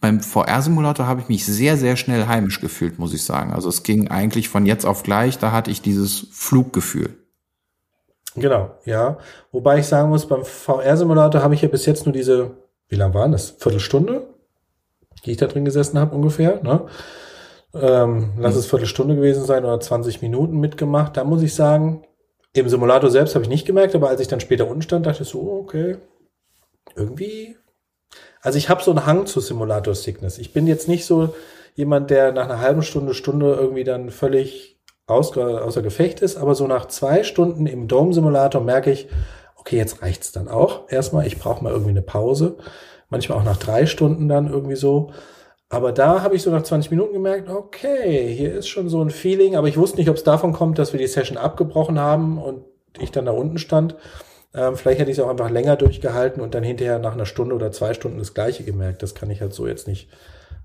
[0.00, 3.52] Beim VR-Simulator habe ich mich sehr, sehr schnell heimisch gefühlt, muss ich sagen.
[3.52, 7.16] Also es ging eigentlich von jetzt auf gleich, da hatte ich dieses Fluggefühl.
[8.36, 9.18] Genau, ja.
[9.50, 12.52] Wobei ich sagen muss, beim VR-Simulator habe ich ja bis jetzt nur diese,
[12.88, 13.56] wie lang waren das?
[13.58, 14.26] Viertelstunde,
[15.24, 16.62] die ich da drin gesessen habe ungefähr.
[16.62, 16.82] Ne?
[17.74, 21.16] Ähm, lass es Viertelstunde gewesen sein oder 20 Minuten mitgemacht.
[21.16, 22.04] Da muss ich sagen,
[22.54, 25.24] im Simulator selbst habe ich nicht gemerkt, aber als ich dann später unten stand, dachte
[25.24, 25.96] ich so, okay,
[26.94, 27.56] irgendwie.
[28.40, 30.38] Also ich habe so einen Hang zu Simulator Sickness.
[30.38, 31.34] Ich bin jetzt nicht so
[31.74, 36.66] jemand, der nach einer halben Stunde, Stunde irgendwie dann völlig außer, Gefecht ist, aber so
[36.66, 39.08] nach zwei Stunden im Dome-Simulator merke ich,
[39.56, 40.90] okay, jetzt reicht's dann auch.
[40.90, 42.56] Erstmal, ich brauche mal irgendwie eine Pause.
[43.10, 45.12] Manchmal auch nach drei Stunden dann irgendwie so.
[45.74, 49.10] Aber da habe ich so nach 20 Minuten gemerkt, okay, hier ist schon so ein
[49.10, 52.38] Feeling, aber ich wusste nicht, ob es davon kommt, dass wir die Session abgebrochen haben
[52.38, 52.64] und
[53.00, 53.96] ich dann da unten stand.
[54.54, 57.56] Ähm, vielleicht hätte ich es auch einfach länger durchgehalten und dann hinterher nach einer Stunde
[57.56, 59.02] oder zwei Stunden das gleiche gemerkt.
[59.02, 60.08] Das kann ich halt so jetzt nicht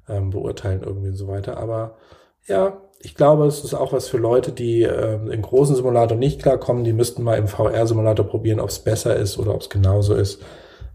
[0.07, 1.57] ähm, beurteilen irgendwie und so weiter.
[1.57, 1.97] Aber
[2.45, 6.39] ja, ich glaube, es ist auch was für Leute, die ähm, im großen Simulator nicht
[6.39, 6.84] klarkommen.
[6.84, 10.39] Die müssten mal im VR-Simulator probieren, ob es besser ist oder ob es genauso ist.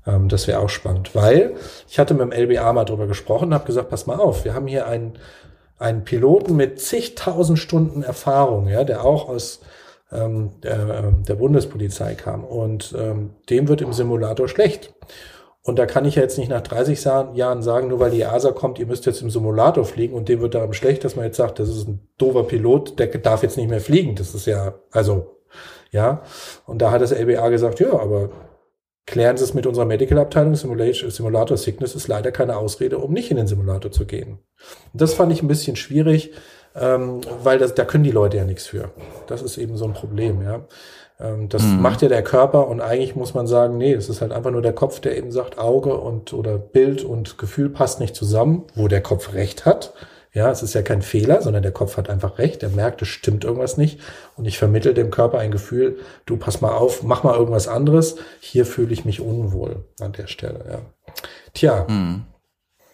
[0.07, 1.55] Ähm, das wäre auch spannend, weil
[1.89, 4.55] ich hatte mit dem LBA mal drüber gesprochen und habe gesagt, pass mal auf, wir
[4.55, 5.19] haben hier einen,
[5.79, 9.61] einen Piloten mit zigtausend Stunden Erfahrung, ja, der auch aus
[10.13, 14.95] ähm, der, ähm, der Bundespolizei kam und ähm, dem wird im Simulator schlecht.
[15.67, 17.03] Und da kann ich ja jetzt nicht nach 30
[17.35, 20.43] Jahren sagen, nur weil die EASA kommt, ihr müsst jetzt im Simulator fliegen und dem
[20.43, 23.57] wird darum schlecht, dass man jetzt sagt, das ist ein doofer Pilot, der darf jetzt
[23.57, 24.15] nicht mehr fliegen.
[24.15, 25.39] Das ist ja, also,
[25.91, 26.23] ja.
[26.67, 28.29] Und da hat das LBA gesagt, ja, aber
[29.07, 30.55] klären Sie es mit unserer Medical-Abteilung.
[30.55, 34.39] Simulator Sickness ist leider keine Ausrede, um nicht in den Simulator zu gehen.
[34.93, 36.33] Und das fand ich ein bisschen schwierig,
[36.75, 38.91] ähm, weil das, da können die Leute ja nichts für.
[39.27, 40.67] Das ist eben so ein Problem, ja.
[41.21, 41.81] Ähm, das mhm.
[41.81, 44.63] macht ja der Körper und eigentlich muss man sagen, nee, es ist halt einfach nur
[44.63, 48.89] der Kopf, der eben sagt, Auge und oder Bild und Gefühl passt nicht zusammen, wo
[48.89, 49.93] der Kopf recht hat.
[50.35, 52.65] Ja, es ist ja kein Fehler, sondern der Kopf hat einfach recht.
[52.65, 54.01] Er merkt, es stimmt irgendwas nicht.
[54.37, 58.17] Und ich vermittel dem Körper ein Gefühl, du pass mal auf, mach mal irgendwas anderes.
[58.41, 60.79] Hier fühle ich mich unwohl an der Stelle, ja.
[61.55, 61.87] Tja.
[61.87, 62.25] Hm.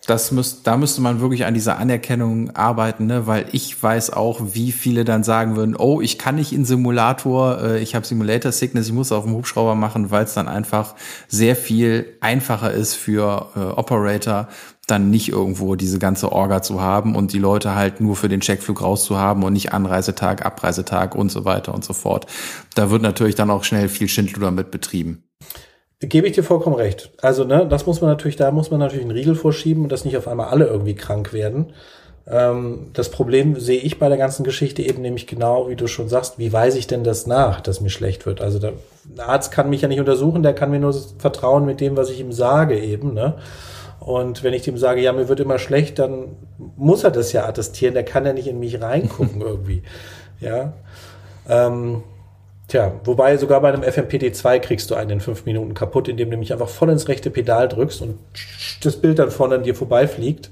[0.06, 3.26] Das müsst, da müsste man wirklich an dieser Anerkennung arbeiten, ne?
[3.26, 7.62] weil ich weiß auch, wie viele dann sagen würden, oh, ich kann nicht in Simulator,
[7.62, 10.94] äh, ich habe Simulator Sickness, ich muss auf dem Hubschrauber machen, weil es dann einfach
[11.28, 14.48] sehr viel einfacher ist für äh, Operator,
[14.90, 18.40] dann nicht irgendwo diese ganze Orga zu haben und die Leute halt nur für den
[18.40, 22.26] Checkflug rauszuhaben und nicht Anreisetag, Abreisetag und so weiter und so fort.
[22.74, 25.24] Da wird natürlich dann auch schnell viel Schindluder mit betrieben.
[26.00, 27.10] Gebe ich dir vollkommen recht.
[27.20, 30.06] Also, ne, das muss man natürlich, da muss man natürlich einen Riegel vorschieben und dass
[30.06, 31.74] nicht auf einmal alle irgendwie krank werden.
[32.26, 36.08] Ähm, das Problem sehe ich bei der ganzen Geschichte eben nämlich genau, wie du schon
[36.08, 38.40] sagst, wie weise ich denn das nach, dass mir schlecht wird?
[38.40, 38.72] Also der
[39.18, 42.20] Arzt kann mich ja nicht untersuchen, der kann mir nur vertrauen mit dem, was ich
[42.20, 43.34] ihm sage eben, ne?
[44.00, 46.36] Und wenn ich dem sage, ja, mir wird immer schlecht, dann
[46.76, 47.94] muss er das ja attestieren.
[47.94, 49.82] Der kann ja nicht in mich reingucken irgendwie.
[50.40, 50.72] Ja.
[51.46, 52.02] Ähm,
[52.66, 56.38] tja, wobei sogar bei einem FMPD2 kriegst du einen in fünf Minuten kaputt, indem du
[56.38, 58.18] mich einfach voll ins rechte Pedal drückst und
[58.82, 60.50] das Bild dann vorne an dir vorbeifliegt.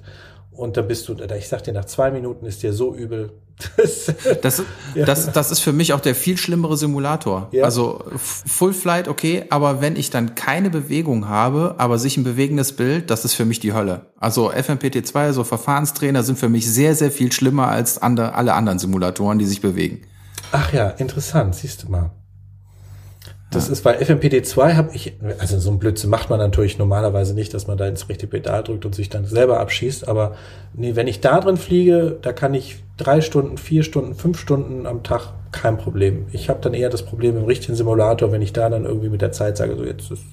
[0.53, 3.31] Und da bist du, ich sag dir, nach zwei Minuten ist dir so übel.
[3.77, 4.63] Das, das,
[4.95, 5.05] ja.
[5.05, 7.49] das, das ist für mich auch der viel schlimmere Simulator.
[7.51, 7.65] Ja.
[7.65, 12.75] Also Full Flight, okay, aber wenn ich dann keine Bewegung habe, aber sich ein bewegendes
[12.75, 14.07] Bild, das ist für mich die Hölle.
[14.19, 18.55] Also FMPT2, so also Verfahrenstrainer sind für mich sehr, sehr viel schlimmer als andere, alle
[18.55, 20.03] anderen Simulatoren, die sich bewegen.
[20.53, 22.11] Ach ja, interessant, siehst du mal.
[23.51, 23.73] Das ja.
[23.73, 27.67] ist bei FMPD2 habe ich, also so ein Blödsinn macht man natürlich normalerweise nicht, dass
[27.67, 30.07] man da ins richtige Pedal drückt und sich dann selber abschießt.
[30.07, 30.35] Aber
[30.75, 34.87] nee, wenn ich da drin fliege, da kann ich drei Stunden, vier Stunden, fünf Stunden
[34.87, 36.27] am Tag kein Problem.
[36.33, 39.23] Ich habe dann eher das Problem im richtigen Simulator, wenn ich da dann irgendwie mit
[39.23, 40.25] der Zeit sage, so jetzt ist,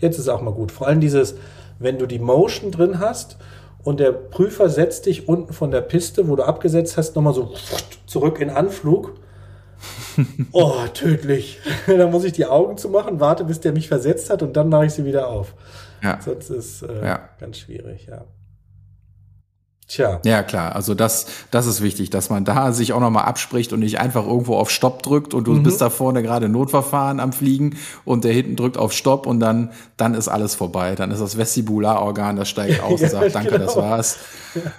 [0.00, 0.70] jetzt ist auch mal gut.
[0.70, 1.36] Vor allem dieses,
[1.78, 3.38] wenn du die Motion drin hast
[3.82, 7.54] und der Prüfer setzt dich unten von der Piste, wo du abgesetzt hast, nochmal so
[8.06, 9.14] zurück in Anflug
[10.52, 11.58] oh, tödlich.
[11.86, 14.86] dann muss ich die Augen zumachen, warte, bis der mich versetzt hat und dann mache
[14.86, 15.54] ich sie wieder auf.
[16.02, 16.20] Ja.
[16.20, 17.28] Sonst ist äh, ja.
[17.38, 18.24] ganz schwierig, ja.
[19.90, 20.20] Tja.
[20.24, 20.76] Ja, klar.
[20.76, 24.24] Also das, das ist wichtig, dass man da sich auch nochmal abspricht und nicht einfach
[24.24, 25.64] irgendwo auf Stopp drückt und du mhm.
[25.64, 29.72] bist da vorne gerade Notverfahren am Fliegen und der hinten drückt auf Stopp und dann,
[29.96, 30.94] dann ist alles vorbei.
[30.94, 33.64] Dann ist das Vestibularorgan, das steigt aus und sagt, danke, genau.
[33.64, 34.18] das war's.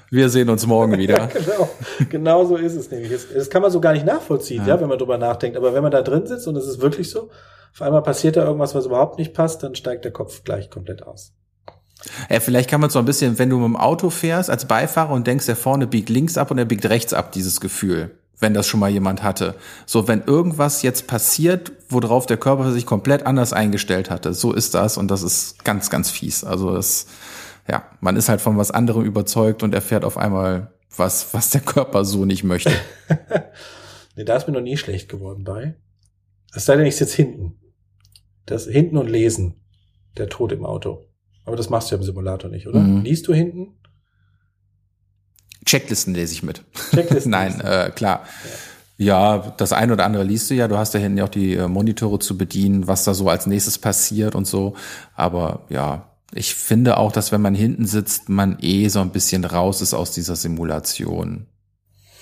[0.09, 1.17] Wir sehen uns morgen wieder.
[1.17, 1.69] Ja, genau.
[2.09, 3.11] genau so ist es nämlich.
[3.11, 4.75] Das, das kann man so gar nicht nachvollziehen, ja.
[4.75, 5.57] ja, wenn man drüber nachdenkt.
[5.57, 7.29] Aber wenn man da drin sitzt und es ist wirklich so,
[7.73, 11.03] auf einmal passiert da irgendwas, was überhaupt nicht passt, dann steigt der Kopf gleich komplett
[11.05, 11.33] aus.
[12.29, 15.11] Ja, vielleicht kann man so ein bisschen, wenn du mit dem Auto fährst als Beifahrer
[15.11, 18.53] und denkst, der vorne biegt links ab und er biegt rechts ab, dieses Gefühl, wenn
[18.53, 19.55] das schon mal jemand hatte.
[19.85, 24.73] So, wenn irgendwas jetzt passiert, worauf der Körper sich komplett anders eingestellt hatte, so ist
[24.73, 26.43] das und das ist ganz, ganz fies.
[26.43, 27.07] Also das,
[27.69, 31.61] ja, man ist halt von was anderem überzeugt und erfährt auf einmal was, was der
[31.61, 32.71] Körper so nicht möchte.
[34.15, 35.75] nee, da ist mir noch nie schlecht geworden bei.
[36.53, 37.57] Es sei denn, ich sitze hinten.
[38.45, 39.55] Das hinten und lesen.
[40.17, 41.07] Der Tod im Auto.
[41.51, 42.79] Aber das machst du ja im Simulator nicht, oder?
[42.79, 43.01] Mhm.
[43.01, 43.73] Liest du hinten?
[45.65, 46.63] Checklisten lese ich mit.
[46.91, 47.29] Checklisten?
[47.29, 48.25] Nein, äh, klar.
[48.97, 49.35] Ja.
[49.35, 49.53] ja.
[49.57, 50.69] das eine oder andere liest du ja.
[50.69, 53.47] Du hast da hinten ja auch die äh, Monitore zu bedienen, was da so als
[53.47, 54.75] nächstes passiert und so.
[55.13, 59.43] Aber ja, ich finde auch, dass wenn man hinten sitzt, man eh so ein bisschen
[59.43, 61.47] raus ist aus dieser Simulation.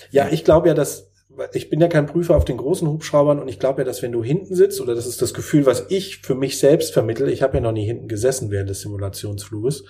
[0.09, 1.08] Ja, ich glaube ja, dass
[1.53, 4.11] ich bin ja kein Prüfer auf den großen Hubschraubern und ich glaube ja, dass wenn
[4.11, 7.41] du hinten sitzt, oder das ist das Gefühl, was ich für mich selbst vermittle, ich
[7.41, 9.85] habe ja noch nie hinten gesessen während des Simulationsfluges,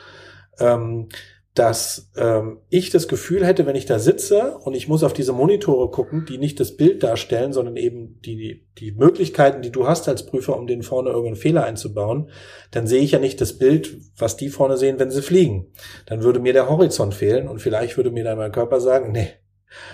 [0.60, 1.10] ähm,
[1.56, 5.34] dass ähm, ich das Gefühl hätte, wenn ich da sitze und ich muss auf diese
[5.34, 10.08] Monitore gucken, die nicht das Bild darstellen, sondern eben die, die Möglichkeiten, die du hast
[10.08, 12.30] als Prüfer, um den vorne irgendeinen Fehler einzubauen,
[12.72, 15.74] dann sehe ich ja nicht das Bild, was die vorne sehen, wenn sie fliegen.
[16.06, 19.30] Dann würde mir der Horizont fehlen und vielleicht würde mir dann mein Körper sagen, nee,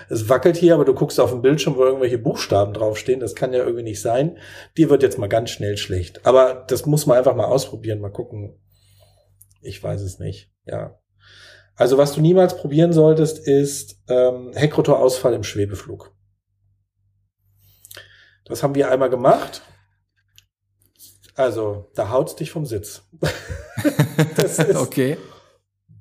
[0.08, 3.20] es wackelt hier, aber du guckst auf dem Bildschirm, wo irgendwelche Buchstaben draufstehen.
[3.20, 4.38] Das kann ja irgendwie nicht sein.
[4.76, 6.26] Dir wird jetzt mal ganz schnell schlecht.
[6.26, 8.58] Aber das muss man einfach mal ausprobieren, mal gucken.
[9.60, 10.50] Ich weiß es nicht.
[10.64, 10.98] Ja.
[11.74, 16.14] Also was du niemals probieren solltest, ist ähm, Heckrotorausfall im Schwebeflug.
[18.46, 19.62] Das haben wir einmal gemacht.
[21.34, 23.02] Also, da haut's dich vom Sitz.
[24.36, 25.18] das ist, okay.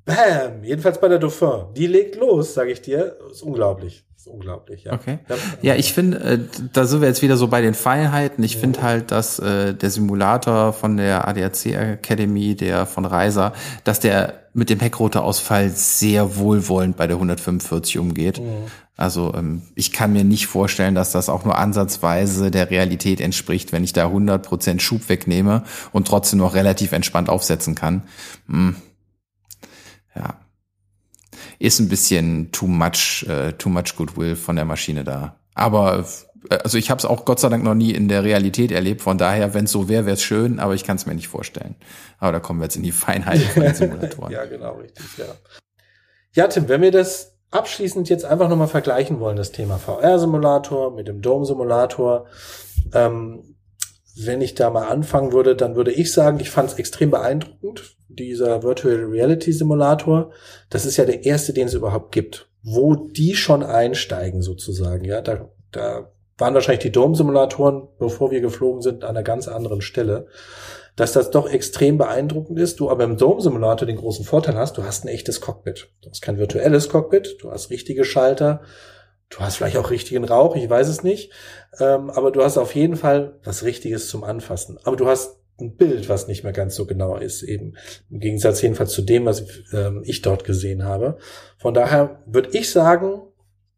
[0.05, 0.63] Bam!
[0.63, 1.73] Jedenfalls bei der Dauphin.
[1.75, 3.17] Die legt los, sage ich dir.
[3.31, 4.05] Ist unglaublich.
[4.15, 4.93] Ist unglaublich, ja.
[4.93, 5.19] Okay.
[5.61, 6.39] Ja, ich finde, äh,
[6.73, 8.43] da sind wir jetzt wieder so bei den Feinheiten.
[8.43, 8.59] Ich ja.
[8.59, 13.53] finde halt, dass äh, der Simulator von der ADAC Academy, der von Reiser,
[13.83, 18.39] dass der mit dem Heckrotorausfall sehr wohlwollend bei der 145 umgeht.
[18.39, 18.65] Mhm.
[18.95, 23.73] Also ähm, ich kann mir nicht vorstellen, dass das auch nur ansatzweise der Realität entspricht,
[23.73, 28.03] wenn ich da 100% Schub wegnehme und trotzdem noch relativ entspannt aufsetzen kann.
[28.47, 28.75] Hm
[30.15, 30.39] ja,
[31.59, 35.39] ist ein bisschen too much, uh, too much Goodwill von der Maschine da.
[35.53, 36.05] Aber
[36.49, 39.01] äh, also ich habe es auch Gott sei Dank noch nie in der Realität erlebt.
[39.01, 41.27] Von daher, wenn es so wäre, wäre es schön, aber ich kann es mir nicht
[41.27, 41.75] vorstellen.
[42.19, 44.31] Aber da kommen wir jetzt in die Feinheit von den Simulatoren.
[44.33, 45.25] ja, genau, richtig, ja.
[46.33, 51.07] Ja, Tim, wenn wir das abschließend jetzt einfach nochmal vergleichen wollen, das Thema VR-Simulator mit
[51.07, 52.27] dem Dome-Simulator,
[52.93, 53.55] ähm,
[54.17, 57.94] wenn ich da mal anfangen würde, dann würde ich sagen, ich fand es extrem beeindruckend,
[58.07, 60.31] dieser Virtual Reality Simulator.
[60.69, 65.05] Das ist ja der erste, den es überhaupt gibt, wo die schon einsteigen sozusagen.
[65.05, 69.81] Ja, da, da waren wahrscheinlich die Dome-Simulatoren, bevor wir geflogen sind, an einer ganz anderen
[69.81, 70.27] Stelle.
[70.95, 74.83] Dass das doch extrem beeindruckend ist, du aber im Dome-Simulator den großen Vorteil hast, du
[74.83, 75.89] hast ein echtes Cockpit.
[76.01, 78.61] Du hast kein virtuelles Cockpit, du hast richtige Schalter,
[79.29, 81.31] Du hast vielleicht auch richtigen Rauch, ich weiß es nicht.
[81.79, 84.77] Ähm, aber du hast auf jeden Fall was Richtiges zum Anfassen.
[84.83, 87.75] Aber du hast ein Bild, was nicht mehr ganz so genau ist, eben
[88.09, 91.17] im Gegensatz jedenfalls zu dem, was ähm, ich dort gesehen habe.
[91.57, 93.21] Von daher würde ich sagen,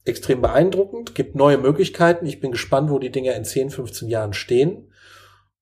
[0.05, 2.25] extrem beeindruckend, gibt neue Möglichkeiten.
[2.25, 4.91] Ich bin gespannt, wo die Dinger in 10, 15 Jahren stehen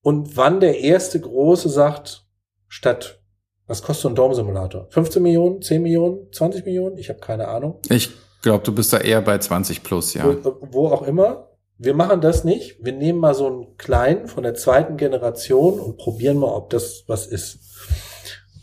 [0.02, 2.28] und wann der erste große sagt,
[2.68, 3.22] statt
[3.68, 4.88] was kostet so ein Dome-Simulator?
[4.92, 6.98] 15 Millionen, 10 Millionen, 20 Millionen?
[6.98, 7.80] Ich habe keine Ahnung.
[7.90, 8.12] Ich
[8.44, 10.24] glaube, du bist da eher bei 20 plus, ja.
[10.44, 11.45] Wo, wo, auch immer.
[11.78, 12.84] Wir machen das nicht.
[12.84, 17.04] Wir nehmen mal so einen kleinen von der zweiten Generation und probieren mal, ob das
[17.08, 17.60] was ist.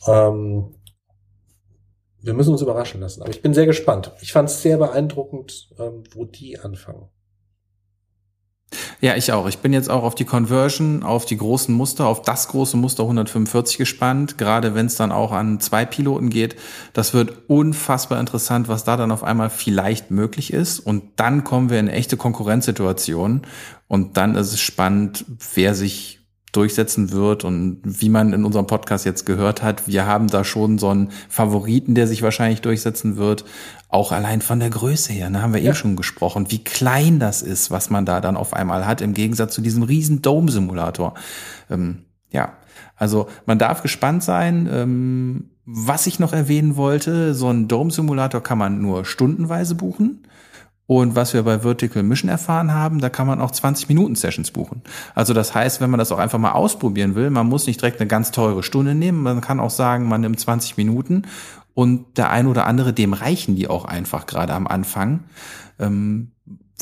[0.06, 0.74] Ähm,
[2.22, 3.22] wir müssen uns überraschen lassen.
[3.22, 4.12] Aber ich bin sehr gespannt.
[4.20, 7.08] Ich fand es sehr beeindruckend, ähm, wo die anfangen.
[9.05, 9.48] Ja, ich auch.
[9.48, 13.03] Ich bin jetzt auch auf die Conversion, auf die großen Muster, auf das große Muster
[13.03, 16.55] 145 gespannt, gerade wenn es dann auch an zwei Piloten geht.
[16.92, 20.78] Das wird unfassbar interessant, was da dann auf einmal vielleicht möglich ist.
[20.78, 23.42] Und dann kommen wir in echte Konkurrenzsituation.
[23.88, 26.22] Und dann ist es spannend, wer sich
[26.53, 30.78] durchsetzen wird und wie man in unserem Podcast jetzt gehört hat, wir haben da schon
[30.78, 33.44] so einen Favoriten, der sich wahrscheinlich durchsetzen wird,
[33.88, 35.70] auch allein von der Größe her, da ne, haben wir ja.
[35.70, 39.14] eben schon gesprochen, wie klein das ist, was man da dann auf einmal hat, im
[39.14, 41.14] Gegensatz zu diesem riesen Dome-Simulator.
[41.70, 42.53] Ähm, ja,
[42.96, 44.68] also man darf gespannt sein.
[44.70, 50.26] Ähm, was ich noch erwähnen wollte, so ein Dome-Simulator kann man nur stundenweise buchen.
[50.93, 54.51] Und was wir bei Vertical Mission erfahren haben, da kann man auch 20 Minuten Sessions
[54.51, 54.82] buchen.
[55.14, 57.99] Also das heißt, wenn man das auch einfach mal ausprobieren will, man muss nicht direkt
[57.99, 61.22] eine ganz teure Stunde nehmen, man kann auch sagen, man nimmt 20 Minuten
[61.72, 65.20] und der ein oder andere, dem reichen die auch einfach gerade am Anfang.
[65.78, 66.32] Ähm,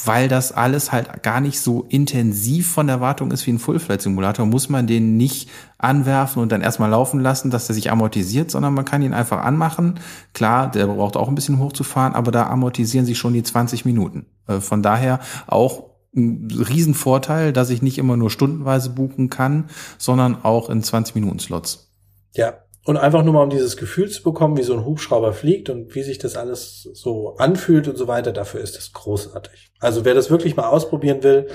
[0.05, 4.47] weil das alles halt gar nicht so intensiv von der Wartung ist wie ein Full-Flight-Simulator,
[4.47, 5.49] muss man den nicht
[5.79, 9.43] anwerfen und dann erstmal laufen lassen, dass der sich amortisiert, sondern man kann ihn einfach
[9.43, 10.01] anmachen.
[10.33, 14.27] Klar, der braucht auch ein bisschen hochzufahren, aber da amortisieren sich schon die 20 Minuten.
[14.47, 20.45] Äh, von daher auch ein Riesenvorteil, dass ich nicht immer nur stundenweise buchen kann, sondern
[20.45, 21.93] auch in 20 Minuten Slots.
[22.35, 25.69] Ja, und einfach nur mal um dieses Gefühl zu bekommen, wie so ein Hubschrauber fliegt
[25.69, 29.73] und wie sich das alles so anfühlt und so weiter, dafür ist das großartig.
[29.81, 31.49] Also wer das wirklich mal ausprobieren will,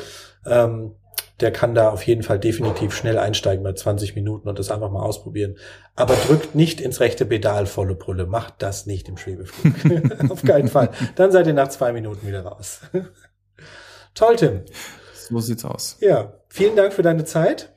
[0.46, 0.96] ähm,
[1.42, 4.90] der kann da auf jeden Fall definitiv schnell einsteigen bei 20 Minuten und das einfach
[4.90, 5.58] mal ausprobieren.
[5.96, 8.26] Aber drückt nicht ins rechte Pedal volle Brülle.
[8.26, 9.74] Macht das nicht im Schwebeflug.
[10.30, 10.92] auf keinen Fall.
[11.16, 12.82] Dann seid ihr nach zwei Minuten wieder raus.
[14.14, 14.62] Toll, Tim.
[15.14, 15.98] So sieht's aus.
[16.00, 17.74] Ja, vielen Dank für deine Zeit.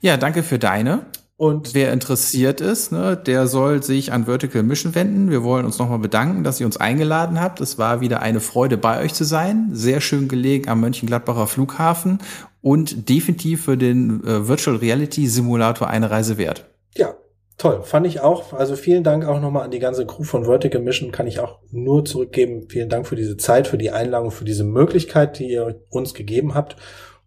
[0.00, 1.06] Ja, danke für deine.
[1.40, 5.30] Und wer interessiert ist, ne, der soll sich an Vertical Mission wenden.
[5.30, 7.62] Wir wollen uns nochmal bedanken, dass ihr uns eingeladen habt.
[7.62, 9.70] Es war wieder eine Freude, bei euch zu sein.
[9.72, 12.18] Sehr schön gelegen am Mönchengladbacher Flughafen
[12.60, 16.66] und definitiv für den äh, Virtual Reality Simulator eine Reise wert.
[16.94, 17.14] Ja,
[17.56, 17.84] toll.
[17.84, 18.52] Fand ich auch.
[18.52, 21.10] Also vielen Dank auch nochmal an die ganze Crew von Vertical Mission.
[21.10, 22.66] Kann ich auch nur zurückgeben.
[22.68, 26.54] Vielen Dank für diese Zeit, für die Einladung, für diese Möglichkeit, die ihr uns gegeben
[26.54, 26.76] habt.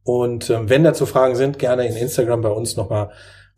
[0.04, 3.10] Und äh, wenn dazu Fragen sind, gerne in Instagram bei uns nochmal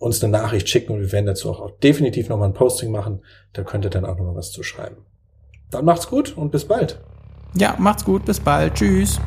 [0.06, 3.22] uns eine Nachricht schicken und wir werden dazu auch definitiv nochmal ein Posting machen.
[3.54, 4.98] Da könnt ihr dann auch nochmal was zu schreiben.
[5.72, 7.00] Dann macht's gut und bis bald.
[7.56, 8.76] Ja, macht's gut, bis bald.
[8.76, 9.20] Tschüss.